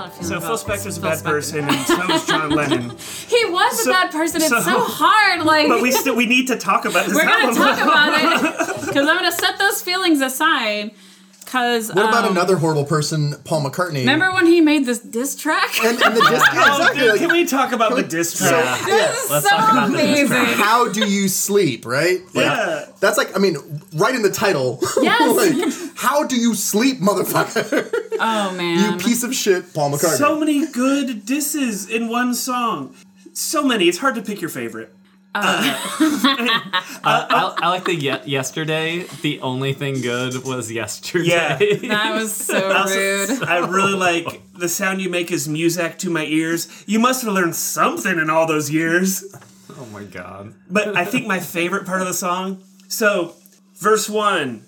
lot 0.06 0.12
of 0.12 0.26
feelings 0.26 0.28
So 0.28 0.40
Phil 0.40 0.58
Spector's 0.76 0.98
a 0.98 1.00
Phil 1.00 1.10
bad 1.10 1.18
Spector. 1.18 1.24
person, 1.24 1.64
and 1.68 1.86
so 1.86 2.14
is 2.14 2.26
John 2.26 2.50
Lennon. 2.58 2.90
He 2.90 3.44
was 3.46 3.82
So- 3.84 3.90
a 3.90 3.92
bad 3.94 4.10
person. 4.12 4.40
It's 4.42 4.50
so, 4.50 4.60
so- 4.60 4.80
hard. 4.80 5.42
Like 5.44 5.68
But 5.74 5.82
we 5.82 5.92
still 5.92 6.16
we 6.16 6.26
need 6.26 6.46
to 6.48 6.56
talk 6.56 6.84
about 6.84 7.06
this 7.06 7.14
we're 7.14 7.24
gonna 7.24 7.54
talk 7.54 7.78
about 7.78 8.12
it 8.18 8.66
because 8.86 9.08
I'm 9.08 9.16
gonna 9.16 9.32
set 9.32 9.58
those 9.58 9.82
feelings 9.82 10.20
aside. 10.20 10.92
Because 11.46 11.88
What 11.94 12.08
about 12.08 12.24
um, 12.24 12.32
another 12.32 12.56
horrible 12.56 12.84
person, 12.84 13.34
Paul 13.44 13.62
McCartney? 13.64 14.00
Remember 14.00 14.32
when 14.32 14.46
he 14.46 14.60
made 14.60 14.84
this 14.84 14.98
diss 14.98 15.34
track? 15.36 15.78
And, 15.82 16.02
and 16.02 16.16
the 16.16 16.20
disc, 16.20 16.44
yeah, 16.52 16.64
Oh, 16.66 16.76
exactly. 16.76 17.00
dude, 17.00 17.10
like, 17.12 17.20
can 17.20 17.32
we 17.32 17.46
talk 17.46 17.72
about 17.72 17.94
the 17.96 18.02
diss 18.02 18.36
track? 18.36 18.52
Yeah. 18.80 18.84
this 18.86 19.24
is 19.24 19.30
Let's 19.30 19.48
so 19.48 19.56
talk 19.56 19.72
about 19.72 19.90
the 19.92 19.96
diss 19.96 20.04
amazing. 20.04 20.26
track. 20.28 20.48
how 20.56 20.92
do 20.92 21.08
you 21.08 21.28
sleep, 21.28 21.86
right? 21.86 22.20
Like, 22.34 22.44
Yeah. 22.44 22.86
That's 23.00 23.16
like, 23.16 23.34
I 23.36 23.38
mean, 23.38 23.56
right 23.94 24.14
in 24.14 24.22
the 24.22 24.30
title. 24.30 24.80
Yes. 25.00 25.36
like, 25.36 25.96
how 25.96 26.24
do 26.26 26.34
you 26.36 26.54
sleep, 26.56 26.98
motherfucker? 26.98 27.90
Oh 28.18 28.52
man. 28.56 28.92
you 28.92 28.98
piece 28.98 29.22
of 29.22 29.32
shit, 29.34 29.72
Paul 29.72 29.92
McCartney. 29.92 30.16
So 30.18 30.38
many 30.38 30.66
good 30.66 31.24
disses 31.24 31.88
in 31.88 32.08
one 32.08 32.34
song. 32.34 32.94
So 33.34 33.62
many. 33.64 33.86
It's 33.88 33.98
hard 33.98 34.14
to 34.16 34.22
pick 34.22 34.40
your 34.40 34.50
favorite. 34.50 34.92
Uh, 35.44 36.98
uh, 37.02 37.02
I, 37.04 37.54
I 37.58 37.68
like 37.68 37.84
the 37.84 37.94
ye- 37.94 38.24
yesterday. 38.24 39.04
The 39.22 39.40
only 39.40 39.72
thing 39.72 40.00
good 40.00 40.44
was 40.44 40.70
yesterday. 40.70 41.28
Yeah. 41.28 41.56
that 41.88 42.14
was 42.14 42.34
so 42.34 42.56
rude. 42.84 43.42
I 43.44 43.58
really 43.68 43.94
like 43.94 44.42
the 44.54 44.68
sound 44.68 45.00
you 45.00 45.10
make 45.10 45.30
is 45.30 45.48
music 45.48 45.98
to 45.98 46.10
my 46.10 46.24
ears. 46.24 46.68
You 46.86 46.98
must 46.98 47.24
have 47.24 47.32
learned 47.32 47.54
something 47.56 48.18
in 48.18 48.30
all 48.30 48.46
those 48.46 48.70
years. 48.70 49.24
oh 49.78 49.86
my 49.86 50.04
god. 50.04 50.54
But 50.70 50.96
I 50.96 51.04
think 51.04 51.26
my 51.26 51.40
favorite 51.40 51.86
part 51.86 52.00
of 52.00 52.06
the 52.06 52.14
song. 52.14 52.62
So, 52.88 53.34
verse 53.74 54.08
one, 54.08 54.64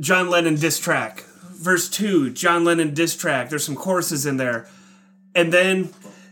John 0.00 0.30
Lennon 0.30 0.56
diss 0.56 0.78
track. 0.78 1.24
Verse 1.52 1.88
two, 1.88 2.30
John 2.30 2.64
Lennon 2.64 2.94
diss 2.94 3.16
track. 3.16 3.50
There's 3.50 3.64
some 3.64 3.74
choruses 3.76 4.26
in 4.26 4.36
there, 4.36 4.68
and 5.34 5.52
then, 5.52 5.90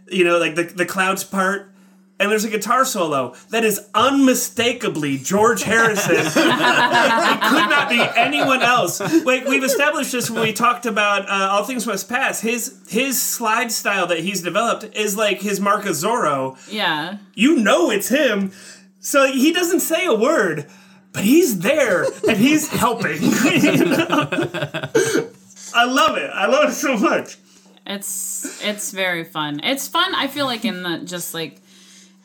you 0.08 0.22
know, 0.24 0.38
like 0.38 0.54
the 0.54 0.62
the 0.64 0.86
clouds 0.86 1.24
part. 1.24 1.72
And 2.18 2.30
there's 2.30 2.44
a 2.44 2.48
guitar 2.50 2.86
solo 2.86 3.34
that 3.50 3.62
is 3.62 3.78
unmistakably 3.94 5.18
George 5.18 5.62
Harrison. 5.64 6.14
it 6.16 6.32
could 6.32 7.68
not 7.70 7.88
be 7.90 8.00
anyone 8.16 8.62
else. 8.62 9.00
Like 9.24 9.44
we've 9.46 9.62
established 9.62 10.12
this 10.12 10.30
when 10.30 10.42
we 10.42 10.52
talked 10.54 10.86
about 10.86 11.28
uh, 11.28 11.50
All 11.52 11.64
Things 11.64 11.86
Must 11.86 12.08
Pass. 12.08 12.40
His 12.40 12.80
his 12.88 13.20
slide 13.20 13.70
style 13.70 14.06
that 14.06 14.20
he's 14.20 14.40
developed 14.42 14.96
is 14.96 15.16
like 15.16 15.40
his 15.42 15.60
Marco 15.60 15.90
Zorro 15.90 16.56
Yeah. 16.72 17.18
you 17.34 17.56
know 17.56 17.90
it's 17.90 18.08
him. 18.08 18.52
So 19.00 19.30
he 19.30 19.52
doesn't 19.52 19.80
say 19.80 20.06
a 20.06 20.14
word, 20.14 20.66
but 21.12 21.22
he's 21.22 21.60
there 21.60 22.06
and 22.26 22.38
he's 22.38 22.68
helping. 22.82 23.18
You 23.22 23.84
know? 23.84 24.28
I 25.74 25.84
love 25.84 26.16
it. 26.16 26.30
I 26.32 26.46
love 26.46 26.70
it 26.70 26.74
so 26.74 26.96
much. 26.96 27.36
It's 27.86 28.64
it's 28.64 28.90
very 28.90 29.24
fun. 29.24 29.60
It's 29.62 29.86
fun. 29.86 30.14
I 30.14 30.26
feel 30.28 30.46
like 30.46 30.64
in 30.64 30.82
the 30.82 31.00
just 31.04 31.34
like 31.34 31.60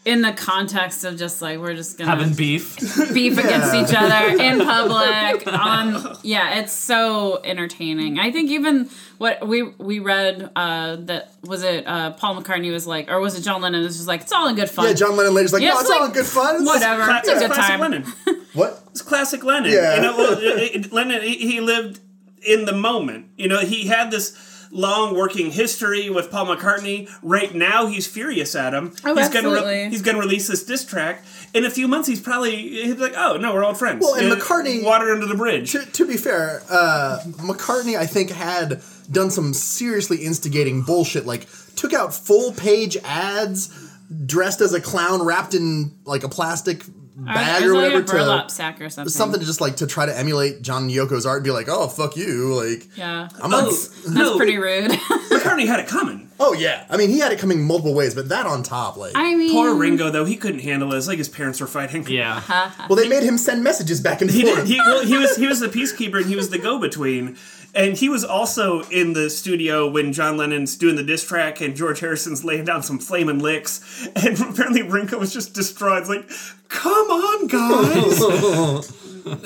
in 0.03 0.23
the 0.23 0.33
context 0.33 1.05
of 1.05 1.15
just 1.15 1.43
like 1.43 1.59
we're 1.59 1.75
just 1.75 1.97
gonna 1.97 2.09
Having 2.09 2.33
beef. 2.33 2.75
beef 3.13 3.37
against 3.37 3.73
each 3.75 3.93
other 3.95 4.35
in 4.43 4.57
public. 4.59 5.47
On 5.47 6.17
yeah, 6.23 6.59
it's 6.59 6.73
so 6.73 7.39
entertaining. 7.43 8.17
I 8.19 8.31
think 8.31 8.49
even 8.49 8.89
what 9.19 9.47
we 9.47 9.61
we 9.63 9.99
read 9.99 10.49
uh, 10.55 10.95
that 11.01 11.31
was 11.43 11.61
it 11.63 11.85
uh, 11.85 12.11
Paul 12.13 12.41
McCartney 12.41 12.71
was 12.71 12.87
like, 12.87 13.11
or 13.11 13.19
was 13.19 13.37
it 13.37 13.43
John 13.43 13.61
Lennon? 13.61 13.83
Was 13.83 13.97
just 13.97 14.07
like 14.07 14.21
it's 14.21 14.31
all 14.31 14.47
in 14.47 14.55
good 14.55 14.69
fun. 14.71 14.87
yeah, 14.87 14.93
John 14.93 15.15
Lennon 15.15 15.35
later's 15.35 15.53
like, 15.53 15.61
Yeah, 15.61 15.69
no, 15.69 15.79
it's 15.81 15.89
it's 15.89 15.91
all 15.99 16.05
in 16.05 16.11
good 16.13 16.25
fun. 16.25 16.55
It's- 16.55 16.67
Whatever, 16.67 17.03
Cla- 17.03 17.17
it's 17.19 17.29
a 17.29 17.33
good 17.35 17.51
classic 17.51 17.71
time. 17.71 17.79
Lennon. 17.79 18.05
What? 18.53 18.83
It's 18.89 19.01
classic 19.01 19.43
Lennon. 19.45 19.71
Yeah. 19.71 19.95
You 19.95 20.01
know, 20.01 20.17
well, 20.17 20.37
it- 20.37 20.75
it- 20.75 20.91
Lennon 20.91 21.21
he, 21.21 21.35
he 21.35 21.61
lived 21.61 21.99
in 22.45 22.65
the 22.65 22.73
moment. 22.73 23.27
You 23.37 23.47
know, 23.47 23.59
he 23.59 23.85
had 23.87 24.09
this 24.11 24.31
long 24.71 25.15
working 25.15 25.51
history 25.51 26.09
with 26.09 26.31
Paul 26.31 26.47
McCartney. 26.47 27.09
Right 27.21 27.53
now, 27.53 27.87
he's 27.87 28.07
furious 28.07 28.55
at 28.55 28.73
him. 28.73 28.93
Oh, 29.05 29.15
he's 29.15 29.29
gonna 29.29 29.49
absolutely. 29.49 29.89
he's 29.89 30.01
gonna 30.01 30.19
release 30.19 30.47
this 30.47 30.63
diss 30.63 30.85
track. 30.85 31.23
In 31.53 31.65
a 31.65 31.69
few 31.69 31.87
months, 31.87 32.07
he's 32.07 32.21
probably 32.21 32.55
he's 32.55 32.97
like, 32.97 33.13
oh 33.15 33.37
no, 33.37 33.53
we're 33.53 33.63
old 33.63 33.77
friends. 33.77 34.01
Well, 34.01 34.15
and 34.15 34.31
McCartney- 34.31 34.83
water 34.83 35.11
under 35.11 35.25
the 35.25 35.35
bridge. 35.35 35.71
To, 35.73 35.85
to 35.85 36.07
be 36.07 36.17
fair, 36.17 36.63
uh, 36.69 37.19
McCartney, 37.25 37.97
I 37.97 38.05
think, 38.05 38.29
had 38.29 38.81
done 39.11 39.29
some 39.29 39.53
seriously 39.53 40.17
instigating 40.17 40.83
bullshit, 40.83 41.25
like 41.25 41.47
took 41.75 41.93
out 41.93 42.13
full 42.13 42.53
page 42.53 42.97
ads 43.03 43.89
dressed 44.25 44.61
as 44.61 44.73
a 44.73 44.81
clown 44.81 45.23
wrapped 45.23 45.53
in 45.53 45.97
like 46.05 46.23
a 46.23 46.29
plastic 46.29 46.83
bag 47.25 47.63
or 47.63 47.73
was 47.73 47.83
like 47.83 47.93
whatever 47.93 48.03
a 48.03 48.05
burlap 48.05 48.47
to 48.47 48.53
sack 48.53 48.81
or 48.81 48.89
something. 48.89 49.09
something 49.11 49.39
to 49.39 49.45
just 49.45 49.61
like 49.61 49.77
to 49.77 49.87
try 49.87 50.05
to 50.05 50.17
emulate 50.17 50.61
John 50.61 50.89
Yoko's 50.89 51.25
art 51.25 51.37
and 51.37 51.43
be 51.45 51.51
like, 51.51 51.67
oh 51.69 51.87
fuck 51.87 52.15
you, 52.15 52.53
like 52.55 52.95
Yeah, 52.97 53.29
I'm 53.41 53.49
not. 53.51 53.63
Oh, 53.63 53.71
that's 53.71 54.09
no, 54.09 54.37
pretty 54.37 54.57
rude. 54.57 54.91
McCartney 55.31 55.65
had 55.67 55.79
it 55.79 55.87
coming. 55.87 56.29
Oh 56.39 56.53
yeah, 56.53 56.85
I 56.89 56.97
mean 56.97 57.09
he 57.09 57.19
had 57.19 57.31
it 57.31 57.39
coming 57.39 57.61
multiple 57.61 57.93
ways, 57.93 58.15
but 58.15 58.29
that 58.29 58.45
on 58.45 58.63
top, 58.63 58.97
like, 58.97 59.11
I 59.15 59.35
mean, 59.35 59.51
Poor 59.51 59.75
Ringo, 59.75 60.09
though, 60.09 60.25
he 60.25 60.35
couldn't 60.35 60.61
handle 60.61 60.91
it. 60.93 60.97
It's 60.97 61.07
like 61.07 61.17
his 61.19 61.29
parents 61.29 61.61
were 61.61 61.67
fighting. 61.67 62.05
Yeah. 62.07 62.41
well 62.89 62.95
they 62.95 63.07
made 63.07 63.23
him 63.23 63.37
send 63.37 63.63
messages 63.63 64.01
back 64.01 64.21
and 64.21 64.31
He 64.31 64.43
forth. 64.43 64.57
did. 64.59 64.67
He, 64.67 64.77
well, 64.79 65.05
he 65.05 65.17
was 65.17 65.35
he 65.35 65.47
was 65.47 65.59
the 65.59 65.67
peacekeeper 65.67 66.17
and 66.17 66.25
he 66.25 66.35
was 66.35 66.49
the 66.49 66.57
go-between. 66.59 67.37
And 67.73 67.95
he 67.95 68.09
was 68.09 68.25
also 68.25 68.81
in 68.89 69.13
the 69.13 69.29
studio 69.29 69.89
when 69.89 70.11
John 70.11 70.35
Lennon's 70.35 70.75
doing 70.75 70.97
the 70.97 71.03
diss 71.03 71.25
track 71.25 71.61
and 71.61 71.73
George 71.73 72.01
Harrison's 72.01 72.43
laying 72.43 72.65
down 72.65 72.83
some 72.83 72.99
flaming 72.99 73.39
licks. 73.39 74.09
And 74.13 74.37
apparently 74.41 74.81
Ringo 74.81 75.17
was 75.17 75.31
just 75.31 75.53
distraught. 75.53 76.01
It's 76.01 76.09
like, 76.09 76.29
come 76.71 77.07
on, 77.11 77.47
guys. 77.47 78.19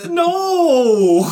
no. 0.10 1.26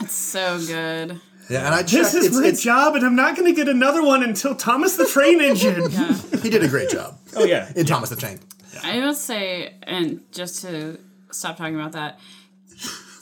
It's 0.00 0.14
so 0.14 0.58
good. 0.58 1.20
yeah, 1.50 1.66
and 1.66 1.74
I 1.74 1.82
This 1.82 1.90
checked. 1.92 2.14
is 2.14 2.26
It's, 2.26 2.36
my 2.36 2.46
it's, 2.46 2.62
job 2.62 2.94
and 2.94 3.04
I'm 3.04 3.16
not 3.16 3.36
going 3.36 3.46
to 3.52 3.56
get 3.56 3.68
another 3.68 4.02
one 4.04 4.22
until 4.22 4.54
Thomas 4.54 4.96
the 4.96 5.06
Train 5.06 5.40
Engine. 5.40 5.90
he 6.42 6.50
did 6.50 6.62
a 6.62 6.68
great 6.68 6.90
job 6.90 7.18
Oh, 7.36 7.44
yeah. 7.44 7.70
in 7.74 7.84
Thomas 7.86 8.10
the 8.10 8.16
Tank. 8.16 8.40
I 8.82 8.98
will 9.00 9.14
say, 9.14 9.74
and 9.82 10.20
just 10.32 10.62
to 10.62 10.98
stop 11.32 11.56
talking 11.56 11.74
about 11.74 11.92
that, 11.92 12.20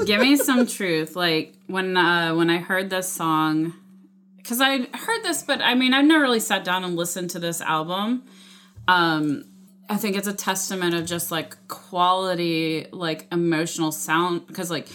give 0.05 0.21
me 0.21 0.37
some 0.37 0.67
truth. 0.67 1.17
Like 1.17 1.55
when 1.67 1.97
uh, 1.97 2.35
when 2.35 2.51
I 2.51 2.59
heard 2.59 2.91
this 2.91 3.11
song, 3.11 3.73
because 4.37 4.61
I 4.61 4.81
heard 4.81 5.23
this, 5.23 5.43
but 5.43 5.63
I 5.63 5.75
mean, 5.75 5.95
I've 5.95 6.05
never 6.05 6.23
really 6.23 6.41
sat 6.41 6.63
down 6.63 6.85
and 6.85 6.95
listened 6.95 7.31
to 7.31 7.39
this 7.39 7.61
album. 7.63 8.25
Um, 8.87 9.45
I 9.89 9.97
think 9.97 10.17
it's 10.17 10.29
a 10.29 10.33
testament 10.33 10.95
of 10.95 11.07
just 11.07 11.31
like 11.31 11.57
quality, 11.69 12.87
like 12.93 13.27
emotional 13.33 13.93
sound. 13.93 14.47
Because 14.47 14.71
like 14.71 14.89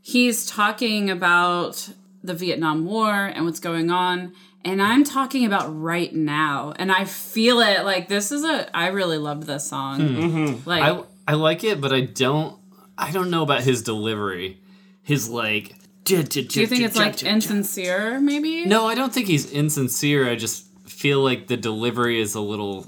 he's 0.00 0.46
talking 0.46 1.10
about 1.10 1.88
the 2.22 2.34
Vietnam 2.34 2.84
War 2.84 3.26
and 3.26 3.44
what's 3.44 3.60
going 3.60 3.90
on. 3.90 4.32
And 4.62 4.82
I'm 4.82 5.04
talking 5.04 5.46
about 5.46 5.74
right 5.74 6.14
now, 6.14 6.74
and 6.76 6.92
I 6.92 7.06
feel 7.06 7.60
it. 7.60 7.84
Like 7.84 8.08
this 8.08 8.30
is 8.30 8.44
a. 8.44 8.74
I 8.76 8.88
really 8.88 9.16
love 9.16 9.46
this 9.46 9.66
song. 9.66 10.00
Hmm. 10.00 10.54
Like 10.66 10.82
I 10.82 11.02
I 11.26 11.34
like 11.34 11.64
it, 11.64 11.80
but 11.80 11.92
I 11.92 12.02
don't 12.02 12.58
I 12.98 13.10
don't 13.10 13.30
know 13.30 13.42
about 13.42 13.62
his 13.62 13.82
delivery. 13.82 14.60
His 15.02 15.30
like 15.30 15.74
Do 16.04 16.16
you 16.16 16.66
think 16.66 16.82
it's 16.82 16.96
like 16.96 17.22
insincere, 17.22 18.20
maybe? 18.20 18.66
No, 18.66 18.86
I 18.86 18.94
don't 18.94 19.12
think 19.12 19.26
he's 19.26 19.50
insincere. 19.50 20.28
I 20.28 20.36
just 20.36 20.66
feel 20.86 21.20
like 21.20 21.46
the 21.46 21.56
delivery 21.56 22.20
is 22.20 22.34
a 22.34 22.40
little. 22.40 22.86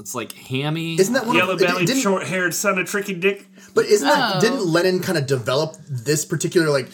It's 0.00 0.14
like 0.14 0.32
hammy. 0.32 0.98
Isn't 0.98 1.14
that 1.14 1.26
one 1.26 1.36
Yellow 1.36 1.54
of 1.54 1.62
it 1.62 1.66
bellied, 1.68 1.88
short 1.88 2.24
haired 2.26 2.52
son 2.54 2.78
of 2.78 2.88
Tricky 2.88 3.14
Dick. 3.14 3.46
But 3.74 3.86
isn't 3.86 4.06
that 4.06 4.36
Oh. 4.36 4.40
didn't 4.40 4.66
Lennon 4.66 5.00
kind 5.00 5.18
of 5.18 5.26
develop 5.26 5.76
this 5.88 6.24
particular 6.24 6.68
like 6.70 6.88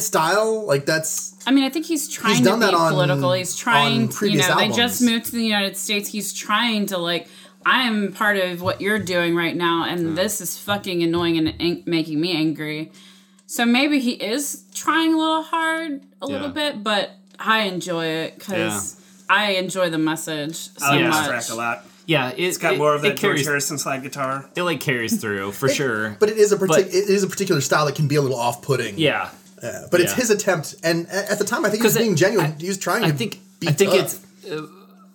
style? 0.00 0.66
Like 0.66 0.86
that's 0.86 1.34
I 1.46 1.50
mean, 1.52 1.64
I 1.64 1.70
think 1.70 1.86
he's 1.86 2.08
trying 2.08 2.30
He's 2.32 2.38
to 2.40 2.44
done 2.44 2.60
be 2.60 2.66
that 2.66 2.74
on- 2.74 2.92
political. 2.92 3.32
He's 3.32 3.56
trying, 3.56 4.02
on 4.02 4.08
to, 4.08 4.12
you 4.12 4.18
previous 4.18 4.48
know, 4.48 4.56
they 4.56 4.62
albums. 4.62 4.76
just 4.76 5.02
moved 5.02 5.24
to 5.26 5.32
the 5.32 5.42
United 5.44 5.76
States. 5.76 6.08
He's 6.10 6.32
trying 6.32 6.86
to 6.86 6.98
like, 6.98 7.28
I 7.64 7.82
am 7.82 8.12
part 8.12 8.36
of 8.36 8.60
what 8.62 8.80
you're 8.80 8.98
doing 8.98 9.34
right 9.34 9.56
now, 9.56 9.84
and 9.84 10.00
hmm. 10.00 10.14
this 10.14 10.40
is 10.40 10.58
fucking 10.58 11.02
annoying 11.02 11.38
and 11.38 11.54
ang- 11.60 11.82
making 11.86 12.20
me 12.20 12.32
angry. 12.32 12.92
So 13.46 13.64
maybe 13.66 13.98
he 14.00 14.12
is 14.12 14.64
trying 14.74 15.14
a 15.14 15.18
little 15.18 15.42
hard, 15.42 16.02
a 16.22 16.26
little 16.26 16.48
Yeah. 16.48 16.52
bit, 16.72 16.84
but 16.84 17.10
I 17.38 17.60
enjoy 17.62 18.04
it 18.06 18.38
because 18.38 18.99
I 19.30 19.52
enjoy 19.52 19.90
the 19.90 19.98
message 19.98 20.56
so 20.56 20.70
I 20.86 20.96
like 20.96 21.04
much. 21.08 21.18
this 21.18 21.46
track 21.46 21.48
a 21.50 21.54
lot. 21.54 21.84
yeah, 22.06 22.30
it, 22.30 22.40
It's 22.40 22.58
got 22.58 22.74
it- 22.74 22.78
more 22.78 22.94
of 22.94 23.04
it 23.04 23.08
that 23.08 23.16
George 23.18 23.20
carries. 23.36 23.46
Harrison 23.46 23.78
slide 23.78 24.02
guitar. 24.02 24.44
It 24.56 24.62
like 24.62 24.80
carries 24.80 25.20
through 25.20 25.52
for 25.52 25.68
sure. 25.68 26.16
but 26.18 26.28
it 26.28 26.36
is 26.36 26.50
a 26.52 26.56
partic- 26.56 26.68
But- 26.68 26.80
it 26.88 27.08
is 27.08 27.22
a 27.22 27.28
particular 27.28 27.60
style 27.60 27.86
that 27.86 27.94
can 27.94 28.08
be 28.08 28.16
a 28.16 28.22
little 28.22 28.38
off 28.38 28.60
putting. 28.62 28.98
yeah, 28.98 29.30
Yeah. 29.62 29.86
But 29.90 30.00
it's 30.00 30.12
Yeah. 30.12 30.16
his 30.16 30.30
attempt, 30.30 30.74
and 30.82 31.06
at 31.10 31.38
the 31.38 31.44
time, 31.44 31.64
I 31.66 31.68
think 31.70 31.82
he 31.82 31.86
was 31.86 31.92
'Cause 31.92 32.00
it- 32.00 32.04
being 32.04 32.16
genuine. 32.16 32.54
I- 32.58 32.60
he 32.60 32.68
was 32.68 32.78
trying. 32.78 33.04
I 33.04 33.10
to 33.10 33.16
think 33.16 33.38
be 33.60 33.68
I 33.68 33.72
think 33.72 33.90
tough. 33.92 34.00
it's 34.00 34.50
uh, 34.50 34.62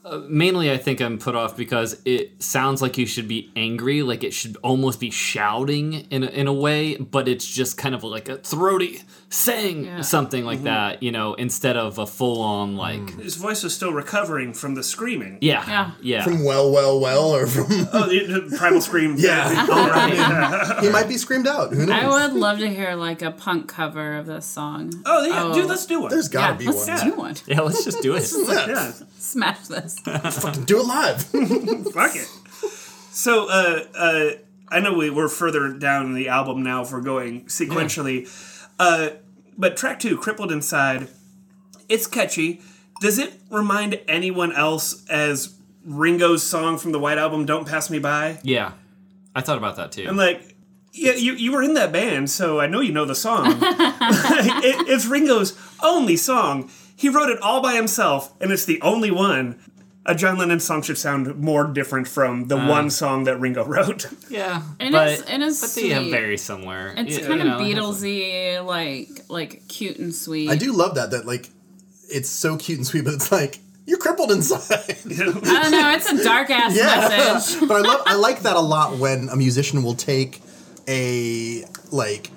uh, 0.05 0.21
mainly 0.29 0.71
I 0.71 0.77
think 0.77 1.01
I'm 1.01 1.17
put 1.17 1.35
off 1.35 1.57
because 1.57 1.99
it 2.05 2.41
sounds 2.43 2.81
like 2.81 2.97
you 2.97 3.05
should 3.05 3.27
be 3.27 3.51
angry, 3.55 4.03
like 4.03 4.23
it 4.23 4.33
should 4.33 4.55
almost 4.63 4.99
be 4.99 5.09
shouting 5.09 5.93
in 6.11 6.23
a, 6.23 6.27
in 6.27 6.47
a 6.47 6.53
way, 6.53 6.95
but 6.97 7.27
it's 7.27 7.45
just 7.45 7.77
kind 7.77 7.95
of 7.95 8.03
like 8.03 8.29
a 8.29 8.37
throaty 8.37 9.01
saying 9.29 9.85
Yeah. 9.85 10.01
something 10.01 10.41
Mm-hmm. 10.41 10.47
like 10.47 10.63
that, 10.63 11.03
you 11.03 11.11
know, 11.11 11.33
instead 11.33 11.75
of 11.75 11.97
a 11.97 12.05
full 12.05 12.41
on 12.41 12.75
like 12.77 13.15
His 13.19 13.35
voice 13.35 13.63
was 13.63 13.73
still 13.75 13.91
recovering 13.91 14.53
from 14.53 14.75
the 14.75 14.83
screaming. 14.83 15.39
yeah 15.41 15.65
Yeah. 15.67 15.91
yeah 16.01 16.23
from 16.23 16.43
well, 16.45 16.71
well, 16.71 16.99
well, 16.99 17.35
or 17.35 17.47
from 17.47 17.65
Oh, 17.93 18.07
the, 18.07 18.47
the 18.49 18.57
primal 18.57 18.81
scream. 18.81 19.15
Yeah. 19.17 19.65
Right. 19.95 20.79
he 20.83 20.89
might 20.89 21.07
be 21.07 21.17
screamed 21.17 21.47
out. 21.47 21.73
Who 21.73 21.85
knows? 21.85 22.03
I 22.03 22.27
would 22.27 22.33
love 22.39 22.59
to 22.59 22.67
hear 22.69 22.95
like 22.95 23.21
a 23.21 23.31
punk 23.31 23.67
cover 23.69 24.17
of 24.17 24.25
this 24.27 24.45
song. 24.45 24.91
Oh, 25.05 25.25
yeah, 25.25 25.43
Oh. 25.43 25.53
dude, 25.53 25.65
let's 25.67 25.85
do 25.85 26.01
one. 26.01 26.11
There's 26.11 26.27
got 26.27 26.59
to 26.59 26.63
yeah, 26.63 26.71
be 26.71 26.77
let's 26.77 26.87
one. 26.87 27.09
do 27.09 27.15
one. 27.15 27.35
yeah. 27.47 27.61
Let's 27.61 27.83
just 27.83 28.01
do 28.01 28.15
it. 28.15 28.31
Yeah. 28.47 28.91
Yeah, 29.25 29.53
Smash 29.53 29.67
this. 29.67 29.95
Do 30.65 30.79
it 30.79 30.85
live. 30.85 31.23
fuck 31.93 32.15
it. 32.15 32.27
So, 33.11 33.49
uh, 33.49 33.85
uh, 33.95 34.29
I 34.69 34.79
know 34.79 34.93
we, 34.93 35.09
we're 35.09 35.29
further 35.29 35.73
down 35.73 36.13
the 36.13 36.27
album 36.27 36.63
now 36.63 36.83
if 36.83 36.91
we're 36.91 37.01
going 37.01 37.45
sequentially. 37.45 38.29
Uh, 38.77 39.11
but 39.57 39.77
track 39.77 39.99
two, 39.99 40.17
Crippled 40.17 40.51
Inside, 40.51 41.07
it's 41.87 42.07
catchy. 42.07 42.61
Does 43.01 43.19
it 43.19 43.33
remind 43.49 43.99
anyone 44.07 44.53
else 44.53 45.05
as 45.07 45.55
Ringo's 45.85 46.43
song 46.43 46.77
from 46.77 46.91
the 46.91 46.99
White 46.99 47.17
Album, 47.17 47.45
Don't 47.45 47.67
Pass 47.67 47.89
Me 47.89 47.99
By? 47.99 48.39
Yeah, 48.43 48.73
I 49.35 49.41
thought 49.41 49.57
about 49.57 49.75
that 49.77 49.91
too. 49.91 50.05
I'm 50.07 50.17
like, 50.17 50.55
yeah, 50.93 51.13
you, 51.13 51.33
you 51.33 51.51
were 51.51 51.61
in 51.61 51.73
that 51.73 51.91
band, 51.91 52.29
so 52.29 52.59
I 52.59 52.67
know 52.67 52.79
you 52.79 52.93
know 52.93 53.05
the 53.05 53.15
song. 53.15 53.45
it, 53.61 54.87
it's 54.87 55.05
Ringo's 55.05 55.57
only 55.83 56.15
song. 56.15 56.69
He 56.95 57.09
wrote 57.09 57.29
it 57.29 57.41
all 57.41 57.61
by 57.61 57.75
himself, 57.75 58.33
and 58.39 58.51
it's 58.51 58.65
the 58.65 58.81
only 58.81 59.11
one. 59.11 59.59
A 60.07 60.13
John 60.13 60.37
Lennon 60.37 60.59
song 60.59 60.83
should 60.83 60.99
sound 60.99 61.35
more 61.37 61.65
different 61.65 62.07
from 62.07 62.47
the 62.47 62.57
mm. 62.57 62.69
one 62.69 62.91
song 62.91 63.23
that 63.23 63.39
Ringo 63.39 63.65
wrote. 63.65 64.05
yeah, 64.29 64.61
And 64.79 64.91
but, 64.91 65.07
it's- 65.07 65.27
and 65.27 65.43
it's 65.43 65.61
but 65.61 65.81
they 65.81 65.89
have 65.89 66.03
sweet. 66.03 66.11
very 66.11 66.37
similar. 66.37 66.93
It's 66.95 67.17
you- 67.17 67.25
kind 67.25 67.41
of 67.41 67.47
know, 67.47 67.59
it 67.59 67.75
Beatlesy, 67.75 68.63
like 68.63 69.09
like 69.29 69.67
cute 69.67 69.97
and 69.97 70.13
sweet. 70.13 70.49
I 70.49 70.55
do 70.57 70.73
love 70.73 70.95
that. 70.95 71.09
That 71.11 71.25
like, 71.25 71.49
it's 72.07 72.29
so 72.29 72.55
cute 72.55 72.77
and 72.77 72.85
sweet, 72.85 73.03
but 73.03 73.15
it's 73.15 73.31
like 73.31 73.59
you're 73.87 73.97
crippled 73.97 74.31
inside. 74.31 74.61
I 75.09 75.15
don't 75.15 75.71
know. 75.71 75.91
It's 75.91 76.11
a 76.11 76.23
dark 76.23 76.49
ass 76.49 76.75
yeah, 76.75 77.07
message. 77.09 77.59
but 77.67 77.77
I 77.77 77.79
love. 77.81 78.01
I 78.05 78.15
like 78.15 78.41
that 78.41 78.55
a 78.55 78.61
lot 78.61 78.97
when 78.97 79.29
a 79.29 79.35
musician 79.35 79.83
will 79.83 79.95
take 79.95 80.41
a 80.87 81.65
like 81.91 82.29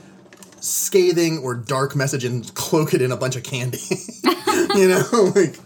scathing 0.60 1.38
or 1.38 1.54
dark 1.54 1.94
message 1.96 2.24
and 2.24 2.52
cloak 2.54 2.94
it 2.94 3.02
in 3.02 3.12
a 3.12 3.16
bunch 3.16 3.36
of 3.36 3.42
candy. 3.42 3.78
you 4.74 4.88
know, 4.88 5.32
like. 5.34 5.56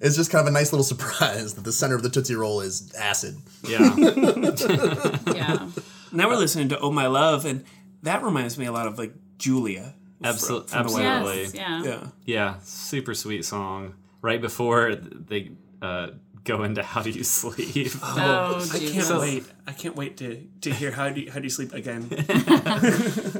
It's 0.00 0.16
just 0.16 0.30
kind 0.30 0.42
of 0.42 0.48
a 0.48 0.50
nice 0.50 0.70
little 0.70 0.84
surprise 0.84 1.54
that 1.54 1.64
the 1.64 1.72
center 1.72 1.94
of 1.94 2.02
the 2.02 2.10
Tootsie 2.10 2.34
Roll 2.34 2.60
is 2.60 2.92
acid. 2.94 3.36
Yeah, 3.66 3.94
Yeah. 5.34 5.68
Now 6.12 6.28
we're 6.28 6.36
listening 6.36 6.68
to 6.70 6.78
Oh 6.78 6.90
My 6.90 7.06
Love, 7.06 7.46
and 7.46 7.64
that 8.02 8.22
reminds 8.22 8.58
me 8.58 8.66
a 8.66 8.72
lot 8.72 8.86
of 8.86 8.98
like 8.98 9.14
Julia. 9.38 9.94
Absol- 10.22 10.68
from 10.68 10.88
the 10.88 10.92
White 10.92 11.04
absolutely. 11.04 11.42
Yes. 11.42 11.54
Yeah. 11.54 11.82
Yeah. 11.84 12.06
Yeah, 12.26 12.54
super 12.64 13.14
sweet 13.14 13.46
song. 13.46 13.94
Right 14.20 14.42
before 14.42 14.94
they 14.94 15.52
uh, 15.80 16.08
go 16.44 16.62
into 16.62 16.82
How 16.82 17.02
Do 17.02 17.10
You 17.10 17.24
Sleep. 17.24 17.92
Oh, 18.02 18.60
oh, 18.60 18.70
I 18.72 18.78
can't 18.78 19.20
wait. 19.20 19.44
I 19.66 19.72
can't 19.72 19.96
wait 19.96 20.18
to, 20.18 20.46
to 20.60 20.72
hear 20.72 20.90
how 20.90 21.08
do 21.08 21.22
you, 21.22 21.30
how 21.30 21.38
do 21.38 21.44
you 21.44 21.50
sleep 21.50 21.72
again. 21.72 22.08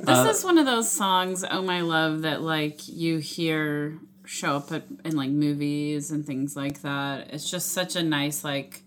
This 0.05 0.09
uh, 0.09 0.29
is 0.31 0.45
one 0.45 0.59
of 0.59 0.67
those 0.67 0.90
songs, 0.90 1.45
"Oh 1.49 1.62
My 1.62 1.81
Love," 1.81 2.23
that 2.23 2.43
like 2.43 2.88
you 2.88 3.19
hear 3.19 3.99
show 4.27 4.57
up 4.57 4.73
at, 4.73 4.85
in 5.05 5.17
like 5.17 5.31
movies 5.31 6.11
and 6.11 6.27
things 6.27 6.57
like 6.57 6.83
that. 6.83 7.33
It's 7.33 7.51
just 7.51 7.73
such 7.73 7.97
a 7.97 8.03
nice 8.03 8.45
like, 8.45 8.83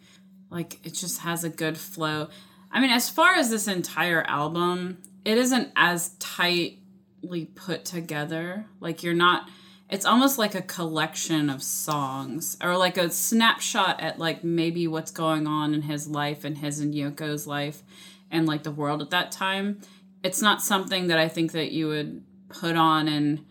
like 0.49 0.86
it 0.86 0.93
just 0.93 1.21
has 1.21 1.43
a 1.43 1.49
good 1.49 1.77
flow. 1.77 2.30
I 2.71 2.80
mean, 2.82 2.91
as 2.91 3.10
far 3.10 3.36
as 3.36 3.49
this 3.49 3.67
entire 3.67 4.23
album, 4.23 5.01
it 5.25 5.38
isn't 5.38 5.71
as 5.75 6.10
tightly 6.19 7.45
put 7.56 7.86
together. 7.86 8.65
Like 8.80 9.03
you're 9.03 9.13
not. 9.13 9.49
It's 9.89 10.06
almost 10.06 10.38
like 10.38 10.54
a 10.56 10.62
collection 10.62 11.50
of 11.50 11.63
songs, 11.63 12.58
or 12.62 12.78
like 12.78 12.97
a 12.97 13.10
snapshot 13.10 14.02
at 14.02 14.19
like 14.19 14.43
maybe 14.43 14.88
what's 14.88 15.12
going 15.12 15.47
on 15.47 15.73
in 15.73 15.84
his 15.84 16.08
life 16.08 16.43
and 16.43 16.58
his 16.58 16.80
and 16.80 16.93
Yoko's 16.93 17.47
life, 17.47 17.84
and 18.30 18.45
like 18.45 18.63
the 18.63 18.71
world 18.71 19.02
at 19.02 19.10
that 19.12 19.32
time 19.32 19.80
it's 20.23 20.41
not 20.41 20.62
something 20.62 21.08
that 21.08 21.17
I 21.17 21.28
think 21.28 21.52
that 21.54 21.71
you 21.71 21.88
would 21.88 22.23
put 22.50 22.76
on 22.76 23.08
and 23.08 23.45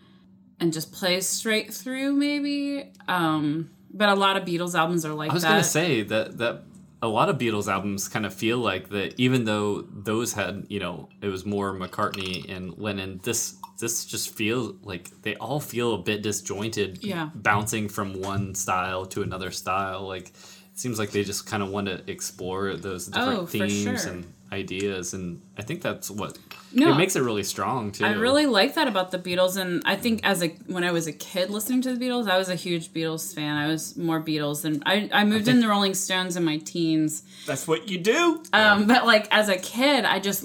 and 0.59 0.73
just 0.73 0.91
play 0.91 1.21
straight 1.21 1.73
through 1.73 2.13
maybe. 2.13 2.91
Um 3.07 3.71
but 3.91 4.09
a 4.09 4.15
lot 4.15 4.37
of 4.37 4.43
Beatles 4.43 4.75
albums 4.77 5.05
are 5.05 5.13
like 5.13 5.31
I 5.31 5.33
was 5.33 5.43
that. 5.43 5.49
gonna 5.49 5.63
say 5.63 6.03
that 6.03 6.37
that 6.37 6.63
a 7.01 7.07
lot 7.07 7.29
of 7.29 7.37
Beatles 7.37 7.71
albums 7.71 8.07
kind 8.07 8.25
of 8.25 8.33
feel 8.33 8.57
like 8.57 8.89
that. 8.89 9.13
Even 9.19 9.45
though 9.45 9.81
those 9.91 10.33
had, 10.33 10.65
you 10.69 10.79
know, 10.79 11.09
it 11.21 11.27
was 11.27 11.45
more 11.45 11.73
McCartney 11.73 12.49
and 12.49 12.77
Lennon. 12.77 13.19
This 13.23 13.55
this 13.79 14.05
just 14.05 14.33
feels 14.35 14.73
like 14.81 15.09
they 15.21 15.35
all 15.35 15.59
feel 15.59 15.93
a 15.93 15.99
bit 15.99 16.23
disjointed. 16.23 17.03
Yeah. 17.03 17.29
bouncing 17.35 17.87
from 17.89 18.21
one 18.21 18.55
style 18.55 19.05
to 19.07 19.21
another 19.21 19.51
style. 19.51 20.07
Like 20.07 20.29
it 20.29 20.79
seems 20.79 20.97
like 20.97 21.11
they 21.11 21.23
just 21.23 21.45
kind 21.45 21.61
of 21.61 21.69
want 21.69 21.87
to 21.87 22.01
explore 22.09 22.75
those 22.75 23.07
different 23.07 23.39
Oh, 23.39 23.45
themes 23.45 24.01
sure. 24.03 24.11
and 24.13 24.25
ideas, 24.51 25.13
and 25.13 25.41
I 25.57 25.61
think 25.61 25.81
that's 25.81 26.09
what 26.09 26.37
No, 26.73 26.91
it 26.91 26.97
makes 26.97 27.15
it 27.15 27.21
really 27.21 27.43
strong 27.43 27.91
too. 27.91 28.05
I 28.05 28.11
really 28.11 28.45
like 28.45 28.75
that 28.75 28.87
about 28.87 29.11
the 29.11 29.19
Beatles, 29.19 29.55
and 29.55 29.81
I 29.85 29.95
think 29.95 30.19
as 30.23 30.43
a 30.43 30.49
when 30.67 30.83
I 30.83 30.91
was 30.91 31.07
a 31.07 31.13
kid 31.13 31.49
listening 31.49 31.81
to 31.83 31.95
the 31.95 32.05
Beatles, 32.05 32.29
I 32.29 32.37
was 32.37 32.49
a 32.49 32.55
huge 32.55 32.89
Beatles 32.93 33.33
fan. 33.33 33.55
I 33.55 33.67
was 33.67 33.95
more 33.95 34.21
Beatles 34.21 34.63
than 34.63 34.83
I. 34.85 35.09
I 35.13 35.23
moved 35.23 35.47
in 35.47 35.61
the 35.61 35.67
Rolling 35.67 35.93
Stones 35.93 36.35
in 36.35 36.43
my 36.43 36.57
teens, 36.57 37.23
That's 37.45 37.67
what 37.67 37.89
you 37.89 37.97
do. 37.97 38.43
um, 38.53 38.85
but 38.87 39.05
like 39.05 39.27
as 39.31 39.47
a 39.49 39.57
kid, 39.57 40.03
I 40.05 40.19
just 40.19 40.43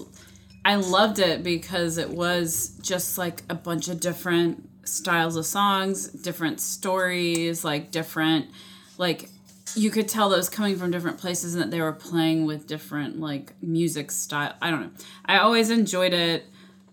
I 0.65 0.77
loved 0.77 1.19
it 1.19 1.43
because 1.43 1.99
it 1.99 2.11
was 2.11 2.79
just 2.83 3.19
like 3.19 3.43
a 3.49 3.55
bunch 3.55 3.89
of 3.89 3.99
different 3.99 4.69
styles 4.85 5.37
of 5.37 5.45
songs, 5.45 6.09
different 6.09 6.61
stories, 6.61 7.65
like 7.65 7.91
different 7.91 8.47
like 8.99 9.29
you 9.75 9.91
could 9.91 10.09
tell 10.09 10.29
those 10.29 10.49
coming 10.49 10.77
from 10.77 10.91
different 10.91 11.19
places 11.19 11.55
and 11.55 11.63
that 11.63 11.71
they 11.71 11.81
were 11.81 11.93
playing 11.93 12.47
with 12.47 12.67
different 12.67 13.21
like 13.21 13.55
music 13.63 14.11
style. 14.11 14.55
I 14.61 14.71
don't 14.71 14.83
know. 14.83 14.91
I 15.25 15.39
always 15.39 15.71
enjoyed 15.71 16.13
it, 16.13 16.47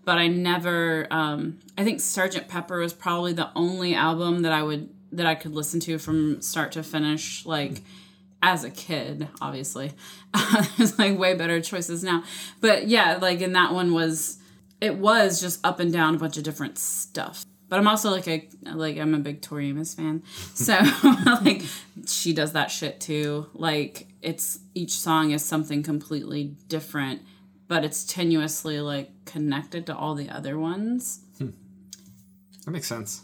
but 0.04 0.18
I 0.18 0.28
never 0.28 1.06
um 1.10 1.58
I 1.76 1.84
think 1.84 2.00
Sergeant 2.00 2.48
Pepper 2.48 2.78
was 2.78 2.92
probably 2.92 3.32
the 3.32 3.50
only 3.54 3.94
album 3.94 4.42
that 4.42 4.52
I 4.52 4.62
would 4.62 4.88
that 5.12 5.26
I 5.26 5.34
could 5.34 5.52
listen 5.52 5.80
to 5.80 5.98
from 5.98 6.40
start 6.40 6.72
to 6.72 6.82
finish 6.82 7.44
like 7.44 7.82
as 8.42 8.64
a 8.64 8.70
kid, 8.70 9.28
obviously. 9.40 9.92
There's 10.76 10.98
like 10.98 11.18
way 11.18 11.34
better 11.34 11.60
choices 11.60 12.02
now. 12.02 12.24
But 12.60 12.88
yeah, 12.88 13.18
like 13.20 13.40
and 13.40 13.54
that 13.54 13.72
one 13.72 13.92
was 13.92 14.38
it 14.80 14.96
was 14.96 15.40
just 15.40 15.64
up 15.64 15.80
and 15.80 15.92
down 15.92 16.14
a 16.14 16.18
bunch 16.18 16.36
of 16.36 16.42
different 16.42 16.78
stuff. 16.78 17.44
But 17.70 17.78
I'm 17.78 17.86
also 17.86 18.10
like 18.10 18.26
a 18.26 18.48
like 18.64 18.98
I'm 18.98 19.14
a 19.14 19.18
big 19.20 19.40
Tori 19.40 19.68
Amos 19.68 19.94
fan. 19.94 20.24
So 20.54 20.76
like 21.26 21.62
she 22.06 22.34
does 22.34 22.52
that 22.52 22.70
shit 22.70 23.00
too. 23.00 23.46
Like 23.54 24.08
it's 24.20 24.58
each 24.74 24.92
song 24.92 25.30
is 25.30 25.44
something 25.44 25.84
completely 25.84 26.56
different, 26.68 27.22
but 27.68 27.84
it's 27.84 28.04
tenuously 28.04 28.84
like 28.84 29.12
connected 29.24 29.86
to 29.86 29.96
all 29.96 30.16
the 30.16 30.28
other 30.28 30.58
ones. 30.58 31.20
Hmm. 31.38 31.50
that 32.64 32.72
makes 32.72 32.88
sense. 32.88 33.22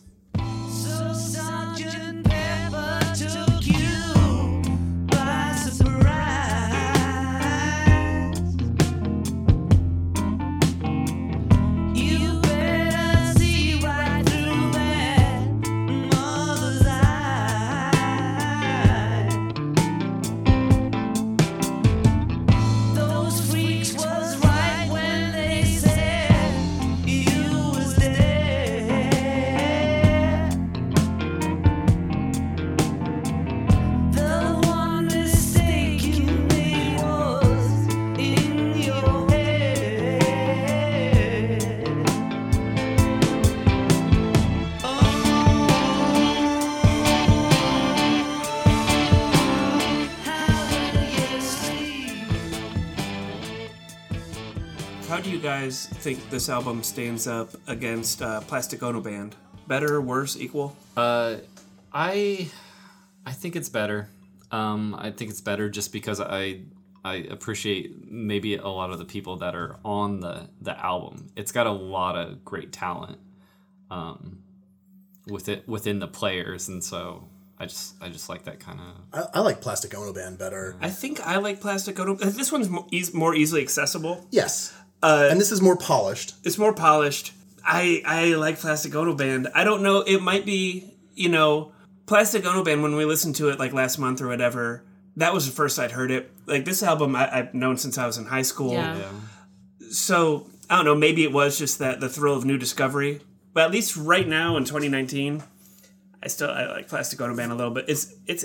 Guys 55.60 55.86
think 55.86 56.18
this 56.28 56.50
album 56.50 56.82
stands 56.82 57.26
up 57.26 57.48
against 57.66 58.20
uh, 58.20 58.40
Plastic 58.42 58.82
Ono 58.82 59.00
Band? 59.00 59.34
Better, 59.66 60.02
worse, 60.02 60.36
equal? 60.36 60.76
Uh, 60.94 61.36
I 61.92 62.50
I 63.24 63.32
think 63.32 63.56
it's 63.56 63.70
better. 63.70 64.10
Um, 64.50 64.94
I 64.98 65.10
think 65.12 65.30
it's 65.30 65.40
better 65.40 65.70
just 65.70 65.94
because 65.94 66.20
I 66.20 66.60
I 67.06 67.14
appreciate 67.30 68.10
maybe 68.10 68.56
a 68.56 68.68
lot 68.68 68.90
of 68.90 68.98
the 68.98 69.06
people 69.06 69.36
that 69.38 69.54
are 69.54 69.76
on 69.82 70.20
the 70.20 70.50
the 70.60 70.78
album. 70.78 71.28
It's 71.36 71.52
got 71.52 71.66
a 71.66 71.72
lot 71.72 72.16
of 72.16 72.44
great 72.44 72.70
talent, 72.70 73.18
um, 73.90 74.42
with 75.26 75.48
it 75.48 75.66
within 75.66 76.00
the 76.00 76.08
players, 76.08 76.68
and 76.68 76.84
so 76.84 77.24
I 77.58 77.64
just 77.64 77.94
I 78.02 78.10
just 78.10 78.28
like 78.28 78.44
that 78.44 78.60
kind 78.60 78.78
of. 78.78 79.30
I, 79.34 79.38
I 79.38 79.40
like 79.40 79.62
Plastic 79.62 79.96
Ono 79.96 80.12
Band 80.12 80.36
better. 80.36 80.76
I 80.82 80.90
think 80.90 81.18
I 81.26 81.38
like 81.38 81.62
Plastic 81.62 81.98
Ono. 81.98 82.14
This 82.14 82.52
one's 82.52 82.68
mo- 82.68 82.86
eas- 82.90 83.14
more 83.14 83.34
easily 83.34 83.62
accessible. 83.62 84.26
Yes. 84.30 84.75
Uh, 85.02 85.28
and 85.30 85.40
this 85.40 85.52
is 85.52 85.60
more 85.60 85.76
polished. 85.76 86.34
It's 86.44 86.58
more 86.58 86.72
polished. 86.72 87.32
I 87.64 88.02
I 88.04 88.34
like 88.34 88.58
Plastic 88.58 88.94
Ono 88.94 89.14
Band. 89.14 89.48
I 89.54 89.64
don't 89.64 89.82
know. 89.82 90.00
It 90.00 90.22
might 90.22 90.46
be 90.46 90.92
you 91.14 91.28
know 91.28 91.72
Plastic 92.06 92.46
Ono 92.46 92.64
Band 92.64 92.82
when 92.82 92.96
we 92.96 93.04
listened 93.04 93.36
to 93.36 93.48
it 93.48 93.58
like 93.58 93.72
last 93.72 93.98
month 93.98 94.20
or 94.20 94.28
whatever. 94.28 94.84
That 95.16 95.32
was 95.32 95.46
the 95.46 95.52
first 95.52 95.78
I'd 95.78 95.92
heard 95.92 96.10
it. 96.10 96.30
Like 96.46 96.64
this 96.64 96.82
album, 96.82 97.16
I, 97.16 97.38
I've 97.38 97.54
known 97.54 97.76
since 97.78 97.98
I 97.98 98.06
was 98.06 98.18
in 98.18 98.26
high 98.26 98.42
school. 98.42 98.72
Yeah. 98.72 99.10
So 99.90 100.48
I 100.70 100.76
don't 100.76 100.84
know. 100.84 100.94
Maybe 100.94 101.24
it 101.24 101.32
was 101.32 101.58
just 101.58 101.78
that 101.78 102.00
the 102.00 102.08
thrill 102.08 102.36
of 102.36 102.44
new 102.44 102.58
discovery. 102.58 103.20
But 103.52 103.64
at 103.64 103.70
least 103.70 103.96
right 103.96 104.28
now 104.28 104.56
in 104.56 104.64
2019, 104.64 105.42
I 106.22 106.28
still 106.28 106.50
I 106.50 106.66
like 106.66 106.88
Plastic 106.88 107.20
Ono 107.20 107.34
Band 107.34 107.52
a 107.52 107.54
little 107.54 107.72
bit. 107.72 107.86
It's 107.88 108.14
it's 108.26 108.44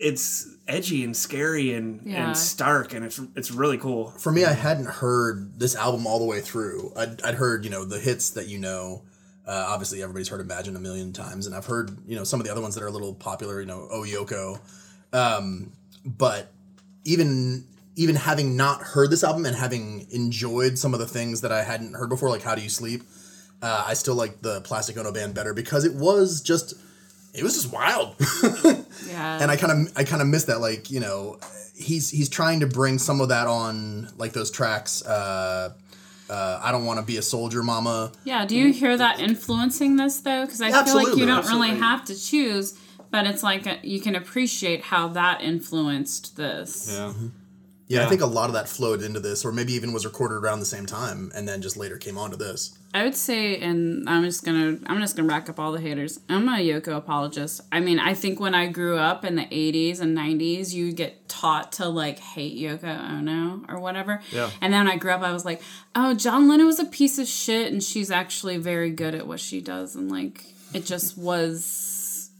it's 0.00 0.48
edgy 0.66 1.04
and 1.04 1.16
scary 1.16 1.74
and, 1.74 2.00
Yeah. 2.04 2.26
and 2.28 2.36
stark 2.36 2.94
and 2.94 3.04
it's 3.04 3.20
it's 3.36 3.50
really 3.50 3.76
cool. 3.78 4.10
For 4.18 4.32
me, 4.32 4.44
I 4.44 4.52
hadn't 4.52 4.86
heard 4.86 5.58
this 5.60 5.76
album 5.76 6.06
all 6.06 6.18
the 6.18 6.24
way 6.24 6.40
through. 6.40 6.92
I'd, 6.96 7.22
I'd 7.22 7.34
heard, 7.34 7.64
you 7.64 7.70
know, 7.70 7.84
the 7.84 7.98
hits 8.00 8.30
that 8.30 8.48
you 8.48 8.58
know. 8.58 9.02
Uh, 9.46 9.66
obviously, 9.68 10.00
everybody's 10.02 10.28
heard 10.28 10.40
Imagine 10.40 10.76
a 10.76 10.80
million 10.80 11.12
times, 11.12 11.46
and 11.46 11.56
I've 11.56 11.66
heard, 11.66 11.90
you 12.06 12.14
know, 12.14 12.24
some 12.24 12.38
of 12.40 12.46
the 12.46 12.52
other 12.52 12.60
ones 12.60 12.74
that 12.76 12.84
are 12.84 12.86
a 12.86 12.90
little 12.92 13.14
popular, 13.14 13.60
you 13.60 13.66
know, 13.66 13.88
Oh 13.90 14.02
Yoko. 14.06 14.60
Um, 15.12 15.72
but 16.04 16.52
even 17.04 17.66
even 17.96 18.14
having 18.16 18.56
not 18.56 18.80
heard 18.80 19.10
this 19.10 19.24
album 19.24 19.44
and 19.44 19.56
having 19.56 20.06
enjoyed 20.10 20.78
some 20.78 20.94
of 20.94 21.00
the 21.00 21.06
things 21.06 21.40
that 21.42 21.52
I 21.52 21.62
hadn't 21.64 21.94
heard 21.94 22.08
before, 22.08 22.28
like 22.30 22.42
How 22.42 22.54
Do 22.54 22.62
You 22.62 22.68
Sleep, 22.70 23.02
uh, 23.60 23.84
I 23.86 23.94
still 23.94 24.14
like 24.14 24.40
the 24.40 24.60
Plastic 24.62 24.96
Ono 24.96 25.12
Band 25.12 25.34
better 25.34 25.52
because 25.52 25.84
it 25.84 25.94
was 25.94 26.40
just, 26.40 26.74
it 27.34 27.42
was 27.42 27.54
just 27.54 27.72
wild. 27.72 28.16
Yeah. 29.08 29.38
and 29.40 29.50
I 29.50 29.56
kind 29.56 29.88
of 29.88 29.92
I 29.96 30.04
kind 30.04 30.22
of 30.22 30.28
miss 30.28 30.44
that. 30.44 30.60
Like 30.60 30.90
you 30.90 31.00
know, 31.00 31.38
he's 31.74 32.10
he's 32.10 32.28
trying 32.28 32.60
to 32.60 32.66
bring 32.66 32.98
some 32.98 33.20
of 33.20 33.30
that 33.30 33.46
on 33.46 34.08
like 34.18 34.32
those 34.32 34.50
tracks. 34.50 35.04
Uh, 35.04 35.72
uh, 36.28 36.60
I 36.62 36.70
don't 36.70 36.84
want 36.84 37.00
to 37.00 37.04
be 37.04 37.16
a 37.16 37.22
soldier, 37.22 37.62
mama. 37.62 38.12
Yeah, 38.24 38.46
do 38.46 38.56
you 38.56 38.72
hear 38.72 38.96
that 38.96 39.18
influencing 39.18 39.96
this 39.96 40.20
though? 40.20 40.44
Because 40.44 40.60
I 40.60 40.70
feel 40.84 40.94
like 40.94 41.16
you 41.16 41.26
don't 41.26 41.38
absolutely. 41.38 41.70
really 41.70 41.80
have 41.80 42.04
to 42.04 42.14
choose, 42.14 42.78
but 43.10 43.26
it's 43.26 43.42
like 43.42 43.66
a, 43.66 43.78
you 43.82 44.00
can 44.00 44.14
appreciate 44.14 44.82
how 44.82 45.08
that 45.08 45.40
influenced 45.40 46.36
this. 46.36 46.88
Yeah. 46.92 47.12
Yeah, 47.90 48.06
I 48.06 48.08
think 48.08 48.20
a 48.20 48.26
lot 48.26 48.48
of 48.48 48.52
that 48.52 48.68
flowed 48.68 49.02
into 49.02 49.18
this, 49.18 49.44
or 49.44 49.50
maybe 49.50 49.72
even 49.72 49.92
was 49.92 50.06
recorded 50.06 50.36
around 50.36 50.60
the 50.60 50.64
same 50.64 50.86
time, 50.86 51.32
and 51.34 51.48
then 51.48 51.60
just 51.60 51.76
later 51.76 51.96
came 51.96 52.16
onto 52.16 52.36
this. 52.36 52.78
I 52.94 53.02
would 53.02 53.16
say, 53.16 53.60
and 53.60 54.08
I'm 54.08 54.22
just 54.22 54.44
gonna 54.44 54.78
I'm 54.86 55.00
just 55.00 55.16
gonna 55.16 55.26
rack 55.26 55.48
up 55.48 55.58
all 55.58 55.72
the 55.72 55.80
haters. 55.80 56.20
I'm 56.28 56.48
a 56.48 56.52
Yoko 56.52 56.96
apologist. 56.96 57.62
I 57.72 57.80
mean, 57.80 57.98
I 57.98 58.14
think 58.14 58.38
when 58.38 58.54
I 58.54 58.68
grew 58.68 58.96
up 58.96 59.24
in 59.24 59.34
the 59.34 59.42
80s 59.42 60.00
and 60.00 60.16
90s, 60.16 60.72
you 60.72 60.92
get 60.92 61.28
taught 61.28 61.72
to 61.72 61.88
like 61.88 62.20
hate 62.20 62.56
Yoko 62.56 62.84
Ono 62.84 63.64
or 63.68 63.80
whatever. 63.80 64.22
Yeah. 64.30 64.50
And 64.60 64.72
then 64.72 64.84
when 64.84 64.94
I 64.94 64.96
grew 64.96 65.10
up, 65.10 65.22
I 65.22 65.32
was 65.32 65.44
like, 65.44 65.60
oh, 65.96 66.14
John 66.14 66.46
Lennon 66.46 66.66
was 66.66 66.78
a 66.78 66.84
piece 66.84 67.18
of 67.18 67.26
shit, 67.26 67.72
and 67.72 67.82
she's 67.82 68.12
actually 68.12 68.58
very 68.58 68.92
good 68.92 69.16
at 69.16 69.26
what 69.26 69.40
she 69.40 69.60
does, 69.60 69.96
and 69.96 70.08
like 70.08 70.44
it 70.72 70.86
just 70.86 71.18
was. 71.18 72.30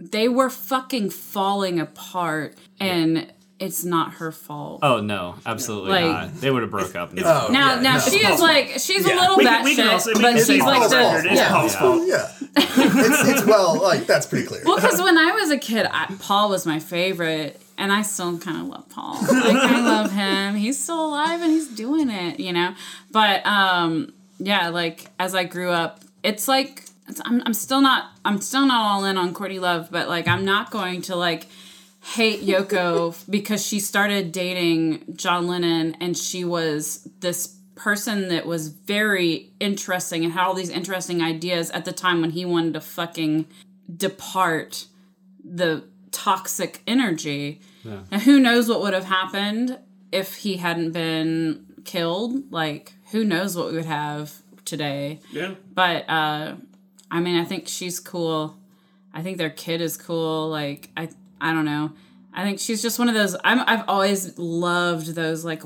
They 0.00 0.28
were 0.28 0.50
fucking 0.50 1.10
falling 1.10 1.78
apart, 1.78 2.58
and 2.80 3.32
it's 3.58 3.84
not 3.84 4.14
her 4.14 4.30
fault. 4.32 4.80
Oh 4.82 5.00
no, 5.00 5.36
absolutely 5.46 5.90
Like- 5.92 6.04
not. 6.04 6.34
They 6.40 6.50
would 6.50 6.62
have 6.62 6.70
broke 6.70 6.94
up. 6.94 7.12
Oh, 7.12 7.48
Now, 7.50 7.76
yeah, 7.76 7.80
now 7.80 7.94
no. 7.94 8.00
she 8.00 8.18
is 8.18 8.40
like 8.40 8.78
she's 8.78 9.04
a 9.04 9.14
little 9.14 9.36
we 9.36 9.44
bit 9.44 9.50
can, 9.50 9.64
we 9.64 9.74
can 9.76 9.88
also 9.88 10.12
we 10.14 10.20
but 10.20 10.36
she's 10.38 10.60
like 10.60 10.78
Paul's 10.78 10.90
the 10.90 10.96
record 10.98 11.26
is 11.32 11.38
yeah. 11.38 11.48
Paul's 11.50 11.76
fault. 11.76 12.02
yeah, 12.06 12.28
it's, 12.40 13.28
it's 13.28 13.46
well, 13.46 13.80
like 13.82 14.06
that's 14.06 14.26
pretty 14.26 14.46
clear. 14.46 14.62
Well, 14.64 14.76
because 14.76 15.00
when 15.00 15.16
I 15.16 15.32
was 15.32 15.50
a 15.50 15.58
kid, 15.58 15.86
I, 15.90 16.14
Paul 16.20 16.50
was 16.50 16.66
my 16.66 16.78
favorite, 16.78 17.60
and 17.78 17.90
I 17.92 18.02
still 18.02 18.38
kind 18.38 18.60
of 18.60 18.66
love 18.68 18.88
Paul. 18.90 19.14
Like 19.22 19.56
I 19.56 19.80
love 19.80 20.12
him. 20.12 20.54
He's 20.56 20.82
still 20.82 21.06
alive 21.06 21.40
and 21.40 21.50
he's 21.50 21.68
doing 21.68 22.10
it, 22.10 22.38
you 22.40 22.52
know. 22.52 22.74
But 23.10 23.44
um, 23.46 24.12
yeah, 24.38 24.68
like 24.68 25.08
as 25.18 25.34
I 25.34 25.44
grew 25.44 25.70
up, 25.70 26.00
it's 26.22 26.46
like 26.46 26.84
it's, 27.08 27.20
I'm, 27.24 27.42
I'm 27.46 27.54
still 27.54 27.80
not 27.80 28.10
I'm 28.24 28.40
still 28.40 28.66
not 28.66 28.80
all 28.90 29.04
in 29.06 29.16
on 29.16 29.32
Courtney 29.32 29.58
Love, 29.60 29.88
but 29.90 30.08
like 30.08 30.28
I'm 30.28 30.44
not 30.44 30.70
going 30.70 31.00
to 31.02 31.16
like 31.16 31.46
hate 32.14 32.42
Yoko 32.42 33.16
because 33.28 33.66
she 33.66 33.80
started 33.80 34.30
dating 34.30 35.04
John 35.16 35.48
Lennon 35.48 35.96
and 36.00 36.16
she 36.16 36.44
was 36.44 37.08
this 37.20 37.56
person 37.74 38.28
that 38.28 38.46
was 38.46 38.68
very 38.68 39.50
interesting 39.58 40.24
and 40.24 40.32
had 40.32 40.44
all 40.44 40.54
these 40.54 40.70
interesting 40.70 41.20
ideas 41.20 41.68
at 41.72 41.84
the 41.84 41.92
time 41.92 42.20
when 42.20 42.30
he 42.30 42.44
wanted 42.44 42.74
to 42.74 42.80
fucking 42.80 43.46
depart 43.94 44.86
the 45.44 45.82
toxic 46.12 46.80
energy. 46.86 47.60
Now, 47.84 48.18
who 48.20 48.38
knows 48.38 48.68
what 48.68 48.80
would 48.82 48.94
have 48.94 49.04
happened 49.04 49.78
if 50.12 50.36
he 50.36 50.56
hadn't 50.56 50.92
been 50.92 51.66
killed? 51.84 52.52
Like, 52.52 52.92
who 53.10 53.24
knows 53.24 53.56
what 53.56 53.68
we 53.68 53.76
would 53.76 53.84
have 53.84 54.32
today? 54.64 55.20
Yeah. 55.32 55.54
But 55.74 56.08
uh, 56.08 56.54
I 57.10 57.20
mean, 57.20 57.36
I 57.38 57.44
think 57.44 57.68
she's 57.68 57.98
cool. 57.98 58.56
I 59.12 59.22
think 59.22 59.38
their 59.38 59.50
kid 59.50 59.80
is 59.80 59.96
cool. 59.96 60.48
Like, 60.48 60.90
I 60.96 61.08
I 61.40 61.52
don't 61.52 61.64
know. 61.64 61.92
I 62.32 62.42
think 62.44 62.58
she's 62.58 62.82
just 62.82 62.98
one 62.98 63.08
of 63.08 63.14
those. 63.14 63.36
I'm 63.44 63.60
I've 63.66 63.88
always 63.88 64.38
loved 64.38 65.14
those 65.14 65.44
like 65.44 65.62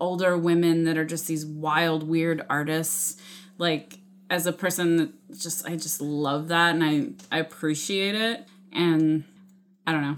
older 0.00 0.36
women 0.36 0.84
that 0.84 0.98
are 0.98 1.04
just 1.04 1.26
these 1.26 1.46
wild, 1.46 2.02
weird 2.06 2.44
artists. 2.50 3.16
Like 3.58 3.98
as 4.30 4.46
a 4.46 4.52
person 4.52 4.96
that 4.96 5.38
just 5.38 5.66
I 5.66 5.76
just 5.76 6.00
love 6.00 6.48
that 6.48 6.74
and 6.74 6.84
I 6.84 7.36
I 7.36 7.40
appreciate 7.40 8.14
it. 8.14 8.46
And 8.72 9.24
I 9.86 9.92
don't 9.92 10.02
know. 10.02 10.16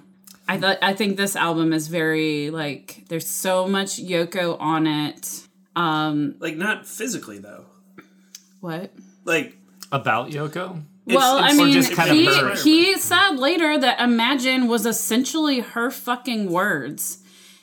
I 0.48 0.58
thought 0.58 0.78
I 0.82 0.94
think 0.94 1.16
this 1.16 1.36
album 1.36 1.72
is 1.72 1.88
very 1.88 2.50
like 2.50 3.04
there's 3.08 3.26
so 3.28 3.66
much 3.68 3.96
Yoko 4.02 4.56
on 4.60 4.86
it. 4.86 5.42
Um, 5.74 6.36
Like 6.38 6.56
not 6.56 6.86
physically 6.86 7.38
though. 7.38 7.66
what? 8.60 8.92
Like 9.24 9.56
About 9.92 10.30
Yoko? 10.30 10.82
Well, 11.14 11.38
it's- 11.38 11.52
I 11.52 11.56
mean, 11.56 11.72
just 11.72 11.92
kind 11.92 12.10
he 12.10 12.26
her. 12.26 12.54
he 12.56 12.96
said 12.98 13.36
later 13.36 13.78
that 13.78 14.00
"Imagine" 14.00 14.66
was 14.68 14.86
essentially 14.86 15.60
her 15.60 15.90
fucking 15.90 16.50
words. 16.50 17.18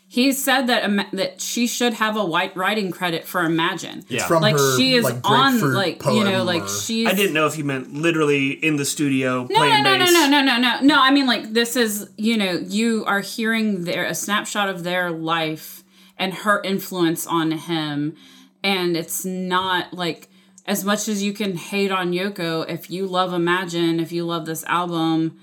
He 0.07 0.31
said 0.31 0.67
that 0.67 0.83
ima- 0.83 1.07
that 1.13 1.41
she 1.41 1.65
should 1.65 1.95
have 1.95 2.15
a 2.15 2.23
white 2.23 2.55
writing 2.55 2.91
credit 2.91 3.25
for 3.25 3.41
"Imagine." 3.43 4.05
Yeah. 4.09 4.27
From 4.27 4.43
like 4.43 4.55
her, 4.55 4.77
she 4.77 4.93
is 4.93 5.03
like, 5.03 5.27
on, 5.27 5.53
grapefruit 5.53 5.73
like 5.75 6.05
you 6.05 6.23
know, 6.23 6.43
like 6.43 6.63
or- 6.65 6.69
she's. 6.69 7.07
I 7.07 7.13
didn't 7.13 7.33
know 7.33 7.47
if 7.47 7.57
you 7.57 7.63
meant 7.63 7.91
literally 7.95 8.51
in 8.51 8.75
the 8.75 8.85
studio 8.85 9.47
No, 9.49 9.55
playing 9.57 9.83
no, 9.83 9.97
no, 9.97 10.05
bass. 10.05 10.13
no, 10.13 10.27
no, 10.27 10.41
no, 10.41 10.57
no, 10.57 10.59
no. 10.59 10.79
No, 10.81 11.01
I 11.01 11.09
mean 11.09 11.25
like 11.25 11.53
this 11.53 11.75
is 11.75 12.07
you 12.15 12.37
know 12.37 12.51
you 12.51 13.03
are 13.07 13.21
hearing 13.21 13.85
their 13.85 14.05
a 14.05 14.13
snapshot 14.13 14.69
of 14.69 14.83
their 14.83 15.09
life 15.09 15.83
and 16.15 16.31
her 16.33 16.61
influence 16.63 17.25
on 17.25 17.49
him, 17.51 18.15
and 18.63 18.95
it's 18.95 19.25
not 19.25 19.95
like 19.95 20.29
as 20.65 20.83
much 20.83 21.07
as 21.07 21.23
you 21.23 21.33
can 21.33 21.55
hate 21.57 21.91
on 21.91 22.11
Yoko. 22.11 22.67
If 22.69 22.89
you 22.89 23.05
love 23.05 23.33
Imagine, 23.33 23.99
if 23.99 24.11
you 24.11 24.25
love 24.25 24.45
this 24.45 24.63
album, 24.65 25.39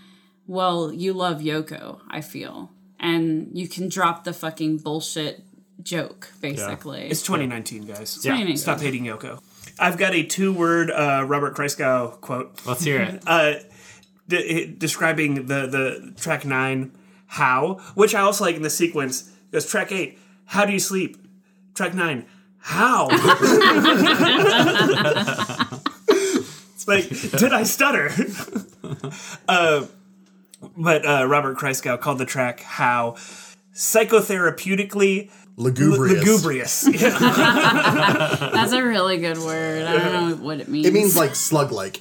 well, 0.46 0.92
you 0.92 1.12
love 1.12 1.40
Yoko. 1.40 2.00
I 2.08 2.20
feel, 2.20 2.70
and 2.98 3.50
you 3.52 3.68
can 3.68 3.88
drop 3.88 4.24
the 4.24 4.32
fucking 4.32 4.78
bullshit 4.78 5.44
joke 5.82 6.30
basically. 6.40 7.02
It's 7.08 7.22
2019, 7.22 7.86
guys. 7.86 8.18
Yeah. 8.22 8.32
2019. 8.32 8.56
Stop 8.56 8.80
hating 8.80 9.04
Yoko. 9.04 9.40
I've 9.78 9.96
got 9.96 10.14
a 10.14 10.22
two-word 10.22 10.90
uh, 10.90 11.24
Robert 11.26 11.54
Christgau 11.56 12.20
quote 12.20 12.60
Let's 12.66 12.84
hear 12.84 13.00
it. 13.00 13.22
uh, 13.26 13.54
de- 14.28 14.66
describing 14.66 15.46
the 15.46 15.66
the 15.66 16.14
track 16.20 16.44
nine 16.44 16.92
how, 17.26 17.74
which 17.94 18.14
I 18.14 18.20
also 18.20 18.44
like 18.44 18.56
in 18.56 18.62
the 18.62 18.70
sequence. 18.70 19.28
It 19.28 19.52
goes 19.52 19.66
track 19.66 19.92
eight. 19.92 20.18
How 20.46 20.64
do 20.64 20.72
you 20.72 20.80
sleep? 20.80 21.16
Track 21.74 21.94
nine. 21.94 22.26
How? 22.60 23.08
it's 26.70 26.86
like, 26.86 27.08
did 27.08 27.52
I 27.52 27.62
stutter? 27.64 28.10
uh, 29.48 29.86
but 30.76 31.06
uh, 31.06 31.26
Robert 31.26 31.56
Christgau 31.56 32.00
called 32.00 32.18
the 32.18 32.26
track 32.26 32.60
"How." 32.60 33.16
Psychotherapeutically 33.72 35.30
lugubrious. 35.60 36.24
Lugubrious. 36.24 36.88
Yeah. 37.00 38.50
That's 38.52 38.72
a 38.72 38.82
really 38.82 39.18
good 39.18 39.38
word. 39.38 39.84
I 39.84 39.98
don't 39.98 40.12
know 40.12 40.44
what 40.44 40.60
it 40.60 40.68
means. 40.68 40.86
It 40.86 40.92
means 40.92 41.16
like 41.16 41.34
slug-like, 41.34 42.00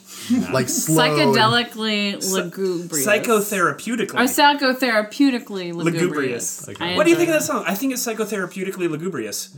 like 0.51 0.67
slow. 0.69 1.03
and- 1.03 1.35
psychedelically 1.35 2.31
lugubrious. 2.31 3.05
Psychotherapeutically. 3.05 4.15
Or 4.15 4.27
psychotherapeutically 4.27 5.73
lugubrious. 5.73 6.67
lugubrious. 6.67 6.69
Okay. 6.69 6.95
What 6.95 7.03
do 7.05 7.11
you 7.11 7.15
think 7.15 7.29
of 7.29 7.35
enjoy 7.35 7.39
that 7.39 7.43
song? 7.43 7.63
I 7.67 7.75
think 7.75 7.93
it's 7.93 8.05
psychotherapeutically 8.05 8.89
lugubrious. 8.89 9.53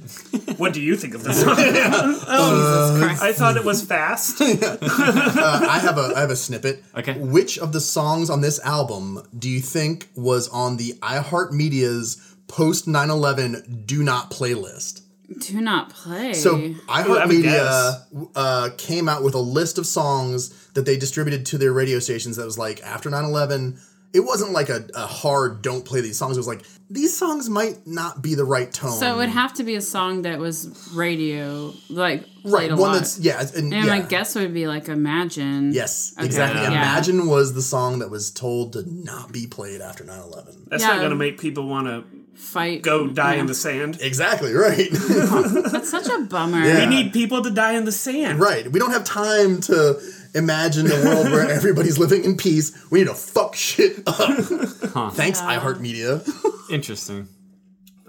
what 0.57 0.73
do 0.73 0.81
you 0.81 0.95
think 0.95 1.15
of 1.15 1.23
this 1.23 1.41
song? 1.41 1.55
Oh, 2.33 2.91
Jesus 2.95 3.03
uh, 3.03 3.05
Christ. 3.05 3.23
I 3.23 3.33
thought 3.33 3.57
it 3.57 3.65
was 3.65 3.83
fast. 3.83 4.41
Uh, 4.41 5.65
I 5.69 5.79
have 5.79 5.97
a 5.97 6.13
I 6.15 6.21
have 6.21 6.29
a 6.31 6.35
snippet. 6.35 6.83
Okay. 6.95 7.13
Which 7.17 7.57
of 7.59 7.73
the 7.73 7.81
songs 7.81 8.29
on 8.29 8.41
this 8.41 8.59
album 8.61 9.21
do 9.37 9.49
you 9.49 9.59
think 9.59 10.09
was 10.15 10.47
on 10.49 10.77
the 10.77 10.93
iHeartMedia's 11.01 12.30
post 12.51 12.85
9/11 12.87 13.85
Do 13.87 14.03
Not 14.03 14.29
playlist? 14.31 15.01
Do 15.47 15.61
not 15.61 15.89
play. 15.91 16.33
So 16.33 16.73
I 16.89 17.07
would 17.07 17.21
iHeartMedia 17.21 18.29
uh, 18.35 18.69
came 18.77 19.07
out 19.07 19.23
with 19.23 19.33
a 19.33 19.39
list 19.39 19.77
of 19.77 19.85
songs 19.87 20.49
that 20.73 20.85
they 20.85 20.97
distributed 20.97 21.45
to 21.47 21.57
their 21.57 21.71
radio 21.71 21.99
stations 21.99 22.35
that 22.35 22.45
was 22.45 22.57
like 22.57 22.81
after 22.83 23.09
9/11. 23.09 23.79
It 24.13 24.19
wasn't 24.25 24.51
like 24.51 24.67
a, 24.67 24.85
a 24.93 25.07
hard 25.07 25.61
don't 25.61 25.85
play 25.85 26.01
these 26.01 26.17
songs. 26.17 26.35
It 26.35 26.41
was 26.41 26.47
like 26.47 26.65
these 26.89 27.15
songs 27.17 27.49
might 27.49 27.87
not 27.87 28.21
be 28.21 28.35
the 28.35 28.43
right 28.43 28.69
tone. 28.73 28.99
So 28.99 29.13
it 29.13 29.15
would 29.15 29.29
have 29.29 29.53
to 29.53 29.63
be 29.63 29.75
a 29.75 29.81
song 29.81 30.23
that 30.23 30.37
was 30.37 30.91
radio, 30.93 31.73
like 31.89 32.25
right 32.43 32.69
a 32.69 32.75
one 32.75 32.91
lot. 32.91 32.93
that's 32.95 33.17
yeah 33.19 33.39
and, 33.39 33.71
and 33.73 33.85
yeah. 33.85 33.85
my 33.85 34.01
guess 34.01 34.35
would 34.35 34.53
be 34.53 34.67
like 34.67 34.89
Imagine. 34.89 35.71
Yes, 35.71 36.13
Okay. 36.17 36.25
exactly. 36.25 36.61
Yeah. 36.63 36.67
Imagine 36.71 37.27
was 37.27 37.53
the 37.53 37.61
song 37.61 37.99
that 37.99 38.09
was 38.09 38.31
told 38.31 38.73
to 38.73 38.83
not 38.85 39.31
be 39.31 39.47
played 39.47 39.79
after 39.79 40.03
9/11. 40.03 40.67
That's 40.67 40.83
Yeah. 40.83 40.89
not 40.89 40.97
going 40.97 41.11
to 41.11 41.15
make 41.15 41.39
people 41.39 41.69
want 41.69 41.87
to 41.87 42.03
Fight. 42.35 42.81
go 42.81 43.07
die 43.07 43.35
yeah. 43.35 43.41
in 43.41 43.45
the 43.45 43.53
sand. 43.53 43.99
Exactly 44.01 44.53
right. 44.53 44.89
That's 44.91 45.89
such 45.89 46.07
a 46.07 46.19
bummer. 46.21 46.63
Yeah. 46.63 46.79
We 46.79 46.85
need 46.95 47.13
people 47.13 47.41
to 47.43 47.51
die 47.51 47.73
in 47.73 47.85
the 47.85 47.91
sand. 47.91 48.39
right. 48.39 48.69
We 48.69 48.79
don't 48.79 48.91
have 48.91 49.03
time 49.03 49.61
to 49.61 50.01
imagine 50.33 50.87
a 50.87 51.03
world 51.05 51.31
where 51.31 51.49
everybody's 51.57 51.97
living 51.97 52.23
in 52.23 52.35
peace. 52.37 52.77
We 52.91 52.99
need 52.99 53.07
to 53.07 53.13
fuck 53.13 53.55
shit 53.55 54.03
up. 54.07 54.15
Thanks, 55.13 55.39
iHeartMedia. 55.41 56.69
Interesting. 56.69 57.27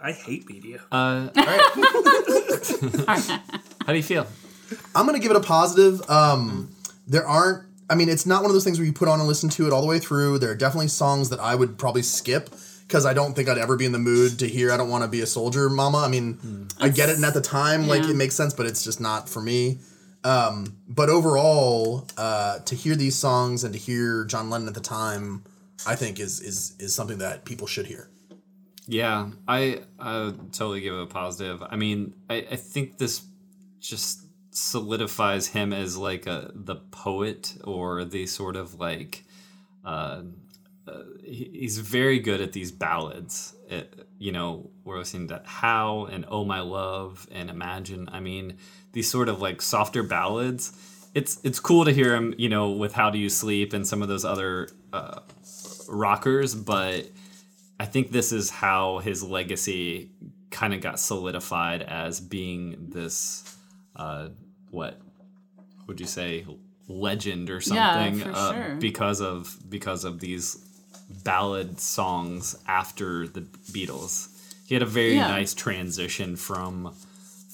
I 0.03 0.13
hate 0.13 0.49
media. 0.49 0.81
Uh, 0.91 1.29
all 1.37 1.45
right. 1.45 1.61
How 3.87 3.93
do 3.93 3.97
you 3.97 4.03
feel? 4.03 4.27
I'm 4.95 5.07
gonna 5.07 5.21
give 5.21 5.31
it 5.31 5.37
a 5.37 5.41
positive. 5.41 6.09
Um, 6.11 6.75
there 7.07 7.27
aren't. 7.27 7.65
I 7.89 7.95
mean, 7.95 8.09
it's 8.09 8.27
not 8.27 8.43
one 8.43 8.51
of 8.51 8.55
those 8.55 8.65
things 8.65 8.79
where 8.79 8.87
you 8.87 8.93
put 8.93 9.07
on 9.07 9.21
and 9.21 9.29
listen 9.29 9.49
to 9.51 9.67
it 9.67 9.73
all 9.73 9.83
the 9.83 9.87
way 9.87 9.99
through. 9.99 10.39
There 10.39 10.51
are 10.51 10.57
definitely 10.57 10.89
songs 10.89 11.29
that 11.29 11.39
I 11.39 11.55
would 11.55 11.79
probably 11.79 12.03
skip 12.03 12.51
because 12.93 13.07
I 13.07 13.15
don't 13.15 13.33
think 13.33 13.49
I'd 13.49 13.57
ever 13.57 13.75
be 13.75 13.87
in 13.87 13.93
the 13.93 13.99
mood 13.99 14.41
to 14.41 14.47
hear. 14.47 14.71
I 14.71 14.77
don't 14.77 14.91
want 14.91 15.03
to 15.03 15.09
be 15.09 15.23
a 15.23 15.27
soldier, 15.27 15.71
mama. 15.71 15.97
I 15.97 16.09
mean, 16.09 16.69
I 16.79 16.91
get 16.91 17.09
it, 17.09 17.17
and 17.17 17.25
at 17.25 17.33
the 17.33 17.41
time, 17.41 17.89
like 17.89 18.03
it 18.05 18.15
makes 18.15 18.35
sense, 18.35 18.53
but 18.53 18.67
it's 18.67 18.85
just 18.85 19.01
not 19.01 19.31
for 19.31 19.41
me. 19.41 19.79
Um, 20.25 20.77
but 20.87 21.09
overall, 21.09 22.07
uh, 22.19 22.59
to 22.59 22.75
hear 22.75 22.95
these 22.95 23.17
songs 23.17 23.65
and 23.65 23.73
to 23.73 23.81
hear 23.81 24.27
John 24.27 24.51
Lennon 24.51 24.69
at 24.69 24.75
the 24.75 24.81
time, 24.81 25.43
I 25.87 25.97
think 25.97 26.21
is 26.21 26.41
is 26.43 26.77
is 26.79 26.95
something 26.95 27.17
that 27.17 27.47
people 27.47 27.67
should 27.67 27.87
hear. 27.87 28.11
Yeah, 28.87 29.31
I 29.49 29.81
I 29.99 30.35
totally 30.53 30.83
give 30.83 30.93
it 30.93 31.03
a 31.03 31.07
positive. 31.07 31.63
I 31.63 31.77
mean, 31.77 32.15
I, 32.29 32.47
I 32.51 32.57
think 32.57 32.99
this 32.99 33.23
just 33.81 34.27
solidifies 34.51 35.47
him 35.47 35.73
as 35.73 35.97
like 35.97 36.27
a 36.27 36.51
the 36.55 36.77
poet 36.77 37.57
or 37.65 38.05
the 38.05 38.27
sort 38.27 38.55
of 38.55 38.79
like 38.79 39.25
uh, 39.83 40.21
uh 40.89 41.03
he's 41.23 41.79
very 41.79 42.19
good 42.19 42.41
at 42.41 42.53
these 42.53 42.73
ballads. 42.73 43.55
It, 43.69 44.07
you 44.19 44.33
know, 44.33 44.71
we're 44.85 44.99
listening 44.99 45.29
to 45.29 45.43
How 45.45 46.07
and 46.07 46.25
Oh 46.29 46.45
My 46.45 46.61
Love 46.61 47.27
and 47.33 47.51
Imagine. 47.51 48.09
I 48.13 48.21
mean, 48.21 48.59
these 48.93 49.11
sort 49.11 49.29
of 49.29 49.41
like 49.41 49.61
softer 49.63 50.03
ballads. 50.03 50.73
It's 51.15 51.41
it's 51.45 51.61
cool 51.61 51.85
to 51.85 51.93
hear 51.93 52.15
him, 52.15 52.35
you 52.39 52.49
know, 52.49 52.71
with 52.71 52.93
How 52.95 53.11
Do 53.11 53.19
You 53.19 53.29
Sleep 53.29 53.73
and 53.73 53.87
some 53.87 54.01
of 54.03 54.09
those 54.09 54.25
other 54.25 54.69
uh, 54.93 55.21
rockers, 55.89 56.55
but 56.55 57.07
I 57.79 57.85
think 57.85 58.13
this 58.13 58.33
is 58.33 58.51
how 58.51 58.99
his 58.99 59.23
legacy 59.23 60.11
kind 60.51 60.73
of 60.75 60.81
got 60.81 61.01
solidified 61.01 61.83
as 61.83 62.21
being 62.21 62.77
this, 62.91 63.57
uh, 63.97 64.29
what 64.71 65.01
would 65.87 65.99
you 66.01 66.07
say, 66.07 66.47
legend 66.89 67.51
or 67.51 67.55
Yeah, 67.55 67.61
something, 67.95 68.21
for 68.21 68.31
uh, 68.31 68.53
sure. 68.53 68.75
because 68.77 69.21
of 69.21 69.59
because 69.69 70.05
of 70.05 70.21
these 70.21 70.65
ballad 71.25 71.81
songs 71.81 72.57
after 72.67 73.27
the 73.27 73.43
Beatles. 73.73 74.29
He 74.67 74.75
had 74.75 74.83
a 74.83 74.87
very 74.87 75.15
Yeah. 75.15 75.29
nice 75.29 75.55
transition 75.55 76.37
from 76.37 76.95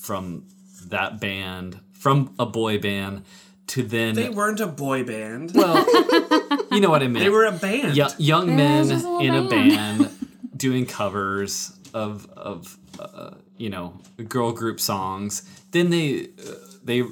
from 0.01 0.45
that 0.87 1.21
band, 1.21 1.81
from 1.93 2.33
a 2.39 2.47
boy 2.47 2.79
band 2.79 3.23
to 3.69 3.83
then 3.83 4.15
They 4.15 4.29
weren't 4.31 4.61
a 4.61 4.67
boy 4.67 5.05
band. 5.05 5.53
well, 5.55 5.77
you 6.71 6.81
know 6.81 6.89
what 6.89 7.03
I 7.03 7.09
mean. 7.09 7.23
they 7.23 7.29
were 7.29 7.45
a 7.45 7.53
band. 7.53 7.97
Yo- 7.97 8.09
young 8.17 8.49
Yeah, 8.49 8.57
men 8.57 8.85
a 8.91 8.95
little 8.95 9.19
in 9.19 9.35
a 9.35 9.49
band. 9.49 9.71
band 9.99 10.11
doing 10.57 10.87
covers 10.87 11.73
of 11.93 12.27
of 12.37 12.77
uh, 12.99 13.33
you 13.59 13.69
know 13.71 13.93
girl 14.29 14.53
group 14.53 14.81
songs. 14.81 15.43
Then 15.73 15.91
they 15.91 16.29
uh, 16.47 16.53
they 16.85 17.03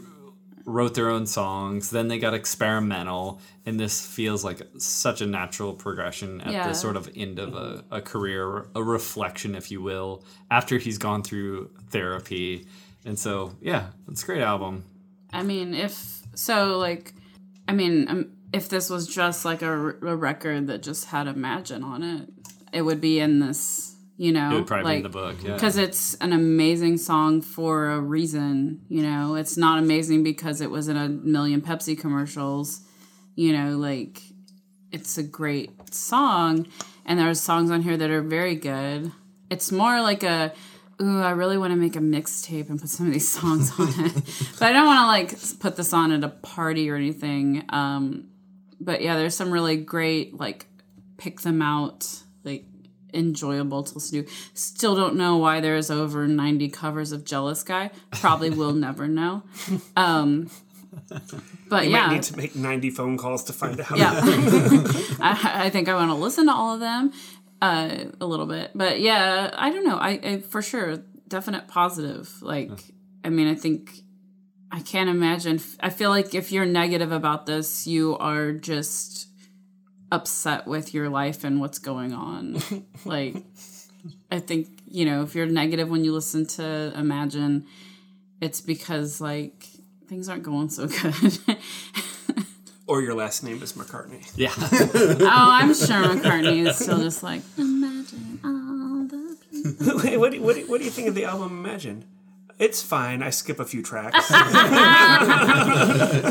wrote 0.66 0.94
their 0.94 1.08
own 1.08 1.26
songs. 1.26 1.90
Then 1.90 2.08
they 2.08 2.18
got 2.18 2.34
experimental, 2.34 3.40
and 3.64 3.80
this 3.80 4.04
feels 4.04 4.44
like 4.44 4.60
such 4.76 5.20
a 5.22 5.26
natural 5.26 5.72
progression 5.72 6.40
at 6.42 6.52
Yeah. 6.52 6.68
the 6.68 6.74
sort 6.74 6.96
of 6.96 7.08
end 7.16 7.38
of 7.38 7.54
a, 7.54 7.84
a 7.90 8.00
career, 8.02 8.66
a 8.74 8.82
reflection, 8.82 9.54
if 9.54 9.70
you 9.70 9.80
will, 9.80 10.24
after 10.50 10.76
he's 10.78 10.98
gone 10.98 11.22
through 11.22 11.70
therapy. 11.90 12.66
And 13.04 13.18
so, 13.18 13.54
yeah, 13.62 13.86
it's 14.10 14.24
a 14.24 14.26
great 14.26 14.42
album. 14.42 14.84
I 15.32 15.42
mean, 15.42 15.72
if 15.72 16.20
so, 16.34 16.78
like, 16.78 17.14
I 17.68 17.72
mean, 17.72 18.08
um, 18.08 18.32
if 18.52 18.68
this 18.68 18.90
was 18.90 19.06
just 19.06 19.44
like 19.44 19.62
a 19.62 19.76
record 19.76 20.66
that 20.66 20.82
just 20.82 21.06
had 21.06 21.26
Imagine 21.28 21.82
on 21.84 22.02
it, 22.02 22.28
it 22.72 22.82
would 22.82 23.00
be 23.00 23.20
in 23.20 23.38
this. 23.38 23.95
You 24.18 24.32
know, 24.32 24.50
It 24.50 24.54
would 24.54 24.66
probably 24.66 24.84
like, 24.84 24.94
be 24.94 24.96
in 24.96 25.02
the 25.02 25.08
book, 25.10 25.36
yeah. 25.42 25.54
because 25.54 25.76
it's 25.76 26.14
an 26.16 26.32
amazing 26.32 26.96
song 26.96 27.42
for 27.42 27.90
a 27.90 28.00
reason. 28.00 28.80
You 28.88 29.02
know, 29.02 29.34
it's 29.34 29.58
not 29.58 29.78
amazing 29.78 30.22
because 30.22 30.60
it 30.62 30.70
was 30.70 30.88
in 30.88 30.96
a 30.96 31.08
million 31.08 31.60
Pepsi 31.60 31.98
commercials. 31.98 32.80
You 33.34 33.52
know, 33.52 33.76
like 33.76 34.22
it's 34.90 35.18
a 35.18 35.22
great 35.22 35.92
song, 35.92 36.66
and 37.04 37.18
there's 37.18 37.40
songs 37.40 37.70
on 37.70 37.82
here 37.82 37.96
that 37.96 38.10
are 38.10 38.22
very 38.22 38.54
good. 38.54 39.12
It's 39.50 39.70
more 39.70 40.00
like 40.00 40.22
a, 40.22 40.52
ooh, 41.02 41.20
I 41.20 41.30
really 41.32 41.58
want 41.58 41.72
to 41.72 41.76
make 41.76 41.94
a 41.94 42.00
mixtape 42.00 42.70
and 42.70 42.80
put 42.80 42.88
some 42.88 43.08
of 43.08 43.12
these 43.12 43.28
songs 43.28 43.70
on 43.78 43.88
it, 43.88 44.14
but 44.58 44.62
I 44.62 44.72
don't 44.72 44.86
want 44.86 45.00
to 45.00 45.06
like 45.06 45.58
put 45.60 45.76
this 45.76 45.92
on 45.92 46.10
at 46.10 46.24
a 46.24 46.28
party 46.30 46.88
or 46.88 46.96
anything. 46.96 47.64
Um, 47.68 48.28
but 48.80 49.02
yeah, 49.02 49.16
there's 49.16 49.36
some 49.36 49.50
really 49.50 49.76
great 49.76 50.38
like 50.40 50.66
pick 51.18 51.42
them 51.42 51.60
out 51.60 52.22
enjoyable 53.14 53.82
to 53.84 53.94
listen 53.94 54.24
to. 54.24 54.30
Still 54.54 54.94
don't 54.96 55.16
know 55.16 55.36
why 55.36 55.60
there's 55.60 55.90
over 55.90 56.26
90 56.26 56.68
covers 56.70 57.12
of 57.12 57.24
Jealous 57.24 57.62
Guy. 57.62 57.90
Probably 58.10 58.50
will 58.50 58.72
never 58.86 59.06
know. 59.08 59.42
Um, 59.96 60.50
but 61.68 61.84
You 61.84 61.90
yeah, 61.92 62.06
might 62.06 62.14
need 62.14 62.22
to 62.24 62.36
make 62.36 62.56
90 62.56 62.90
phone 62.90 63.18
calls 63.18 63.44
to 63.44 63.52
find 63.52 63.80
out. 63.80 63.96
yeah. 63.96 64.12
I, 65.20 65.66
I 65.66 65.70
think 65.70 65.88
I 65.88 65.94
want 65.94 66.10
to 66.10 66.14
listen 66.14 66.46
to 66.46 66.52
all 66.52 66.74
of 66.74 66.80
them 66.80 67.12
uh, 67.62 68.04
a 68.20 68.26
little 68.26 68.46
bit. 68.46 68.70
But 68.74 69.00
yeah, 69.00 69.50
I 69.56 69.70
don't 69.70 69.84
know. 69.86 69.96
I, 69.96 70.10
I 70.22 70.40
for 70.40 70.62
sure 70.62 70.98
definite 71.28 71.68
positive. 71.68 72.40
Like, 72.42 72.70
I 73.24 73.30
mean, 73.30 73.48
I 73.48 73.54
think 73.54 74.00
I 74.70 74.80
can't 74.80 75.10
imagine. 75.10 75.60
I 75.80 75.90
feel 75.90 76.10
like 76.10 76.34
if 76.34 76.52
you're 76.52 76.66
negative 76.66 77.12
about 77.12 77.46
this, 77.46 77.86
you 77.86 78.16
are 78.18 78.52
just 78.52 79.28
upset 80.12 80.66
with 80.66 80.94
your 80.94 81.08
life 81.08 81.44
and 81.44 81.60
what's 81.60 81.78
going 81.78 82.12
on. 82.12 82.58
like, 83.04 83.36
I 84.30 84.38
think 84.40 84.68
you 84.88 85.04
know 85.04 85.22
if 85.22 85.34
you're 85.34 85.46
negative 85.46 85.88
when 85.88 86.04
you 86.04 86.12
listen 86.12 86.46
to 86.46 86.92
Imagine, 86.96 87.66
it's 88.40 88.60
because 88.60 89.20
like 89.20 89.66
things 90.08 90.28
aren't 90.28 90.42
going 90.42 90.68
so 90.68 90.86
good. 91.02 91.38
Or 92.88 93.02
your 93.02 93.14
last 93.14 93.42
name 93.42 93.60
is 93.62 93.72
McCartney. 93.72 94.30
Yeah. 94.36 94.52
Oh, 95.28 95.50
I'm 95.50 95.74
sure 95.74 96.02
McCartney 96.04 96.66
is 96.66 96.76
still 96.76 96.98
just 96.98 97.22
like 97.22 97.42
imagine 97.58 98.38
all 98.44 99.06
the 99.08 99.36
people. 99.50 100.00
Wait, 100.02 100.16
what, 100.18 100.32
do, 100.32 100.40
what, 100.40 100.54
do, 100.54 100.66
what 100.68 100.78
do 100.78 100.84
you 100.84 100.90
think 100.90 101.08
of 101.08 101.14
the 101.16 101.24
album 101.24 101.64
Imagine? 101.64 102.04
It's 102.58 102.80
fine. 102.82 103.22
I 103.22 103.30
skip 103.30 103.60
a 103.60 103.64
few 103.64 103.82
tracks. 103.82 104.30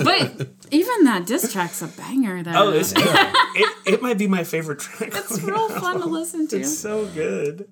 But 0.03 0.47
even 0.71 1.03
that 1.05 1.25
diss 1.25 1.51
track's 1.51 1.81
a 1.81 1.88
banger. 1.88 2.43
Though. 2.43 2.51
oh, 2.55 2.71
it's, 2.71 2.93
it, 2.95 3.75
it 3.85 4.01
might 4.01 4.17
be 4.17 4.27
my 4.27 4.43
favorite 4.43 4.79
track. 4.79 5.11
it's 5.13 5.41
real 5.41 5.69
fun 5.69 5.99
to 5.99 6.05
listen 6.07 6.47
to. 6.49 6.59
It's 6.59 6.77
so 6.77 7.05
good. 7.07 7.67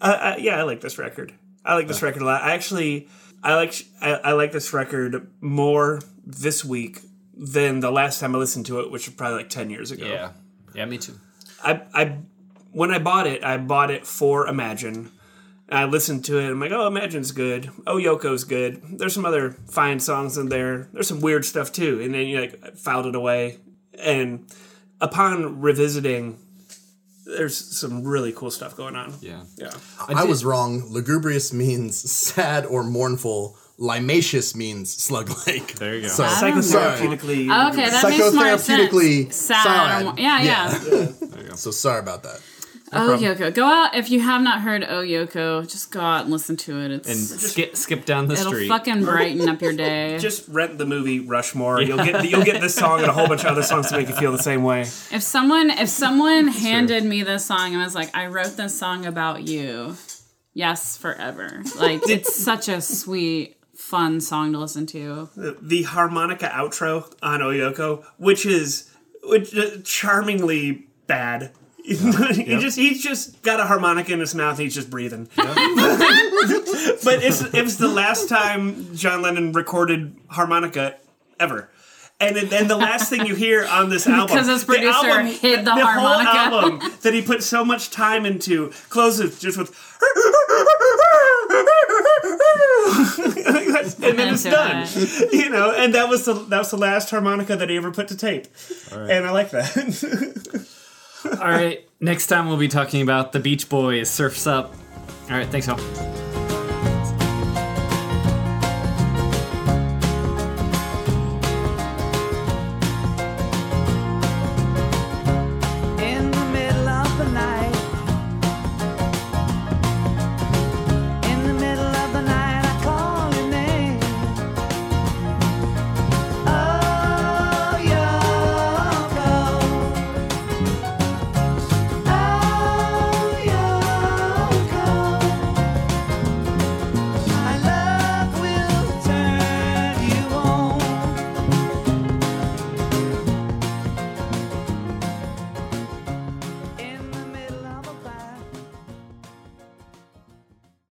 Uh, 0.00 0.04
uh, 0.04 0.36
yeah, 0.38 0.58
I 0.58 0.62
like 0.62 0.80
this 0.80 0.98
record. 0.98 1.32
I 1.64 1.74
like 1.74 1.86
this 1.88 2.02
record 2.02 2.22
a 2.22 2.24
lot. 2.24 2.42
I 2.42 2.52
actually, 2.54 3.08
I 3.42 3.54
like, 3.54 3.74
I, 4.00 4.12
I 4.14 4.32
like 4.32 4.52
this 4.52 4.72
record 4.72 5.28
more 5.40 6.00
this 6.24 6.64
week 6.64 7.00
than 7.36 7.80
the 7.80 7.90
last 7.90 8.20
time 8.20 8.34
I 8.34 8.38
listened 8.38 8.66
to 8.66 8.80
it, 8.80 8.90
which 8.90 9.06
was 9.06 9.14
probably 9.14 9.38
like 9.38 9.50
ten 9.50 9.70
years 9.70 9.90
ago. 9.90 10.06
yeah. 10.06 10.32
Yeah, 10.74 10.84
me 10.84 10.98
too. 10.98 11.14
I, 11.64 11.80
I, 11.94 12.18
when 12.72 12.90
I 12.92 12.98
bought 12.98 13.26
it, 13.26 13.42
I 13.42 13.56
bought 13.56 13.90
it 13.90 14.06
for 14.06 14.46
Imagine, 14.46 14.96
And 14.96 15.10
I 15.70 15.84
listened 15.84 16.24
to 16.26 16.38
it. 16.38 16.50
I'm 16.50 16.60
like, 16.60 16.70
oh, 16.72 16.86
Imagine's 16.88 17.32
good. 17.32 17.70
Oh, 17.86 17.96
Yoko's 17.96 18.44
good. 18.44 18.80
There's 18.98 19.12
some 19.12 19.26
other 19.26 19.50
fine 19.68 20.00
songs 20.00 20.38
in 20.38 20.48
there. 20.48 20.88
There's 20.92 21.08
some 21.08 21.20
weird 21.20 21.44
stuff 21.44 21.72
too. 21.72 22.00
And 22.00 22.14
then 22.14 22.26
you 22.26 22.40
like 22.40 22.76
filed 22.76 23.06
it 23.06 23.14
away. 23.14 23.58
And 23.98 24.46
upon 25.00 25.60
revisiting, 25.60 26.38
there's 27.26 27.56
some 27.56 28.02
really 28.04 28.32
cool 28.32 28.50
stuff 28.50 28.76
going 28.76 28.96
on. 28.96 29.12
Yeah. 29.20 29.42
Yeah. 29.58 29.72
I, 30.08 30.24
was 30.24 30.44
wrong. 30.44 30.84
Lugubrious 30.90 31.52
means 31.52 31.98
sad 32.10 32.64
or 32.64 32.82
mournful. 32.82 33.56
Limacious 33.78 34.56
means 34.56 34.90
slug 34.90 35.28
like. 35.46 35.74
There 35.74 35.94
you 35.96 36.02
go. 36.02 36.08
So, 36.08 36.24
I 36.24 36.50
don't. 36.50 36.58
Psychotherapeutically. 36.60 37.68
Okay, 37.72 37.90
that 37.90 38.04
makes 38.08 38.32
more 38.32 38.44
Psychotherapeutically 38.44 39.24
sense. 39.24 39.36
Sad. 39.36 39.62
sad. 39.64 40.06
or- 40.06 40.14
Yeah, 40.18 40.42
yeah. 40.42 41.54
so 41.54 41.70
sorry 41.70 42.00
about 42.00 42.22
that. 42.24 42.40
Oh 42.92 43.16
Yoko, 43.20 43.52
go 43.52 43.64
out 43.66 43.94
if 43.94 44.10
you 44.10 44.20
have 44.20 44.40
not 44.42 44.60
heard 44.62 44.82
Oh 44.82 45.02
Yoko. 45.02 45.68
Just 45.70 45.90
go 45.90 46.00
out 46.00 46.22
and 46.22 46.30
listen 46.30 46.56
to 46.56 46.80
it. 46.80 46.90
It's 46.90 47.08
And 47.08 47.18
skip 47.40 47.76
skip 47.76 48.04
down 48.04 48.26
the 48.26 48.34
it'll 48.34 48.52
street. 48.52 48.68
fucking 48.68 49.04
brighten 49.04 49.48
up 49.48 49.60
your 49.60 49.72
day. 49.76 50.18
Just 50.18 50.48
rent 50.48 50.78
the 50.78 50.86
movie 50.86 51.20
Rushmore. 51.20 51.80
You'll 51.82 51.98
get 52.04 52.28
you'll 52.28 52.44
get 52.44 52.60
this 52.60 52.74
song 52.74 53.00
and 53.00 53.08
a 53.08 53.12
whole 53.12 53.28
bunch 53.28 53.40
of 53.42 53.48
other 53.48 53.62
songs 53.62 53.88
to 53.90 53.96
make 53.96 54.08
you 54.08 54.14
feel 54.14 54.32
the 54.32 54.38
same 54.42 54.62
way. 54.62 54.82
If 54.82 55.22
someone 55.22 55.70
if 55.70 55.88
someone 55.88 56.48
handed 56.48 57.04
me 57.04 57.22
this 57.22 57.44
song 57.46 57.74
and 57.74 57.82
was 57.82 57.94
like, 57.94 58.14
"I 58.16 58.26
wrote 58.26 58.56
this 58.56 58.78
song 58.78 59.04
about 59.06 59.46
you," 59.46 59.96
yes, 60.54 60.96
forever. 60.96 61.62
Like 61.78 62.00
it's 62.08 62.34
such 62.34 62.68
a 62.68 62.80
sweet, 62.80 63.56
fun 63.74 64.20
song 64.20 64.52
to 64.52 64.58
listen 64.58 64.86
to. 64.86 65.28
the 65.36 65.82
harmonica 65.82 66.48
outro 66.48 67.12
on 67.22 67.40
Oyoko, 67.40 68.04
which 68.16 68.46
is 68.46 68.90
which 69.24 69.54
uh, 69.56 69.78
charmingly 69.84 70.86
bad. 71.06 71.52
He 71.96 72.58
just 72.58 72.76
he's 72.78 73.02
just 73.02 73.42
got 73.42 73.60
a 73.60 73.64
harmonica 73.64 74.12
in 74.12 74.20
his 74.20 74.34
mouth. 74.34 74.58
He's 74.58 74.74
just 74.74 74.90
breathing. 74.90 75.28
but 75.36 75.46
it's 77.22 77.42
it 77.54 77.62
was 77.62 77.78
the 77.78 77.88
last 77.88 78.28
time 78.28 78.94
John 78.94 79.22
Lennon 79.22 79.52
recorded 79.52 80.14
harmonica 80.28 80.96
ever. 81.40 81.70
And 82.20 82.34
then 82.36 82.66
the 82.66 82.76
last 82.76 83.10
thing 83.10 83.26
you 83.26 83.36
hear 83.36 83.64
on 83.64 83.90
this 83.90 84.06
album, 84.08 84.26
Because 84.26 84.48
his 84.48 84.64
the 84.64 84.72
producer 84.74 85.22
hid 85.22 85.64
the 85.64 85.70
harmonica. 85.70 86.30
whole 86.30 86.60
album 86.60 86.92
that 87.02 87.14
he 87.14 87.22
put 87.22 87.44
so 87.44 87.64
much 87.64 87.90
time 87.92 88.26
into, 88.26 88.70
closes 88.90 89.38
just 89.38 89.56
with, 89.56 89.68
and 94.02 94.18
then 94.18 94.34
it's 94.34 94.42
done 94.44 94.82
it. 94.84 95.32
you 95.32 95.48
know, 95.50 95.72
and 95.72 95.94
that 95.94 96.08
was 96.08 96.24
the 96.24 96.34
that 96.34 96.58
was 96.58 96.70
the 96.70 96.76
last 96.76 97.10
harmonica 97.10 97.56
that 97.56 97.70
he 97.70 97.76
ever 97.76 97.90
put 97.90 98.08
to 98.08 98.16
tape, 98.16 98.46
and 98.92 99.26
I 99.26 99.30
like 99.30 99.50
that. 99.50 100.66
All 101.40 101.48
right. 101.48 101.88
Next 102.00 102.26
time 102.26 102.48
we'll 102.48 102.56
be 102.56 102.68
talking 102.68 103.02
about 103.02 103.32
the 103.32 103.40
Beach 103.40 103.68
Boys. 103.68 104.10
Surfs 104.10 104.46
up. 104.46 104.74
All 105.30 105.36
right. 105.36 105.48
Thanks, 105.48 105.68
all. 105.68 105.78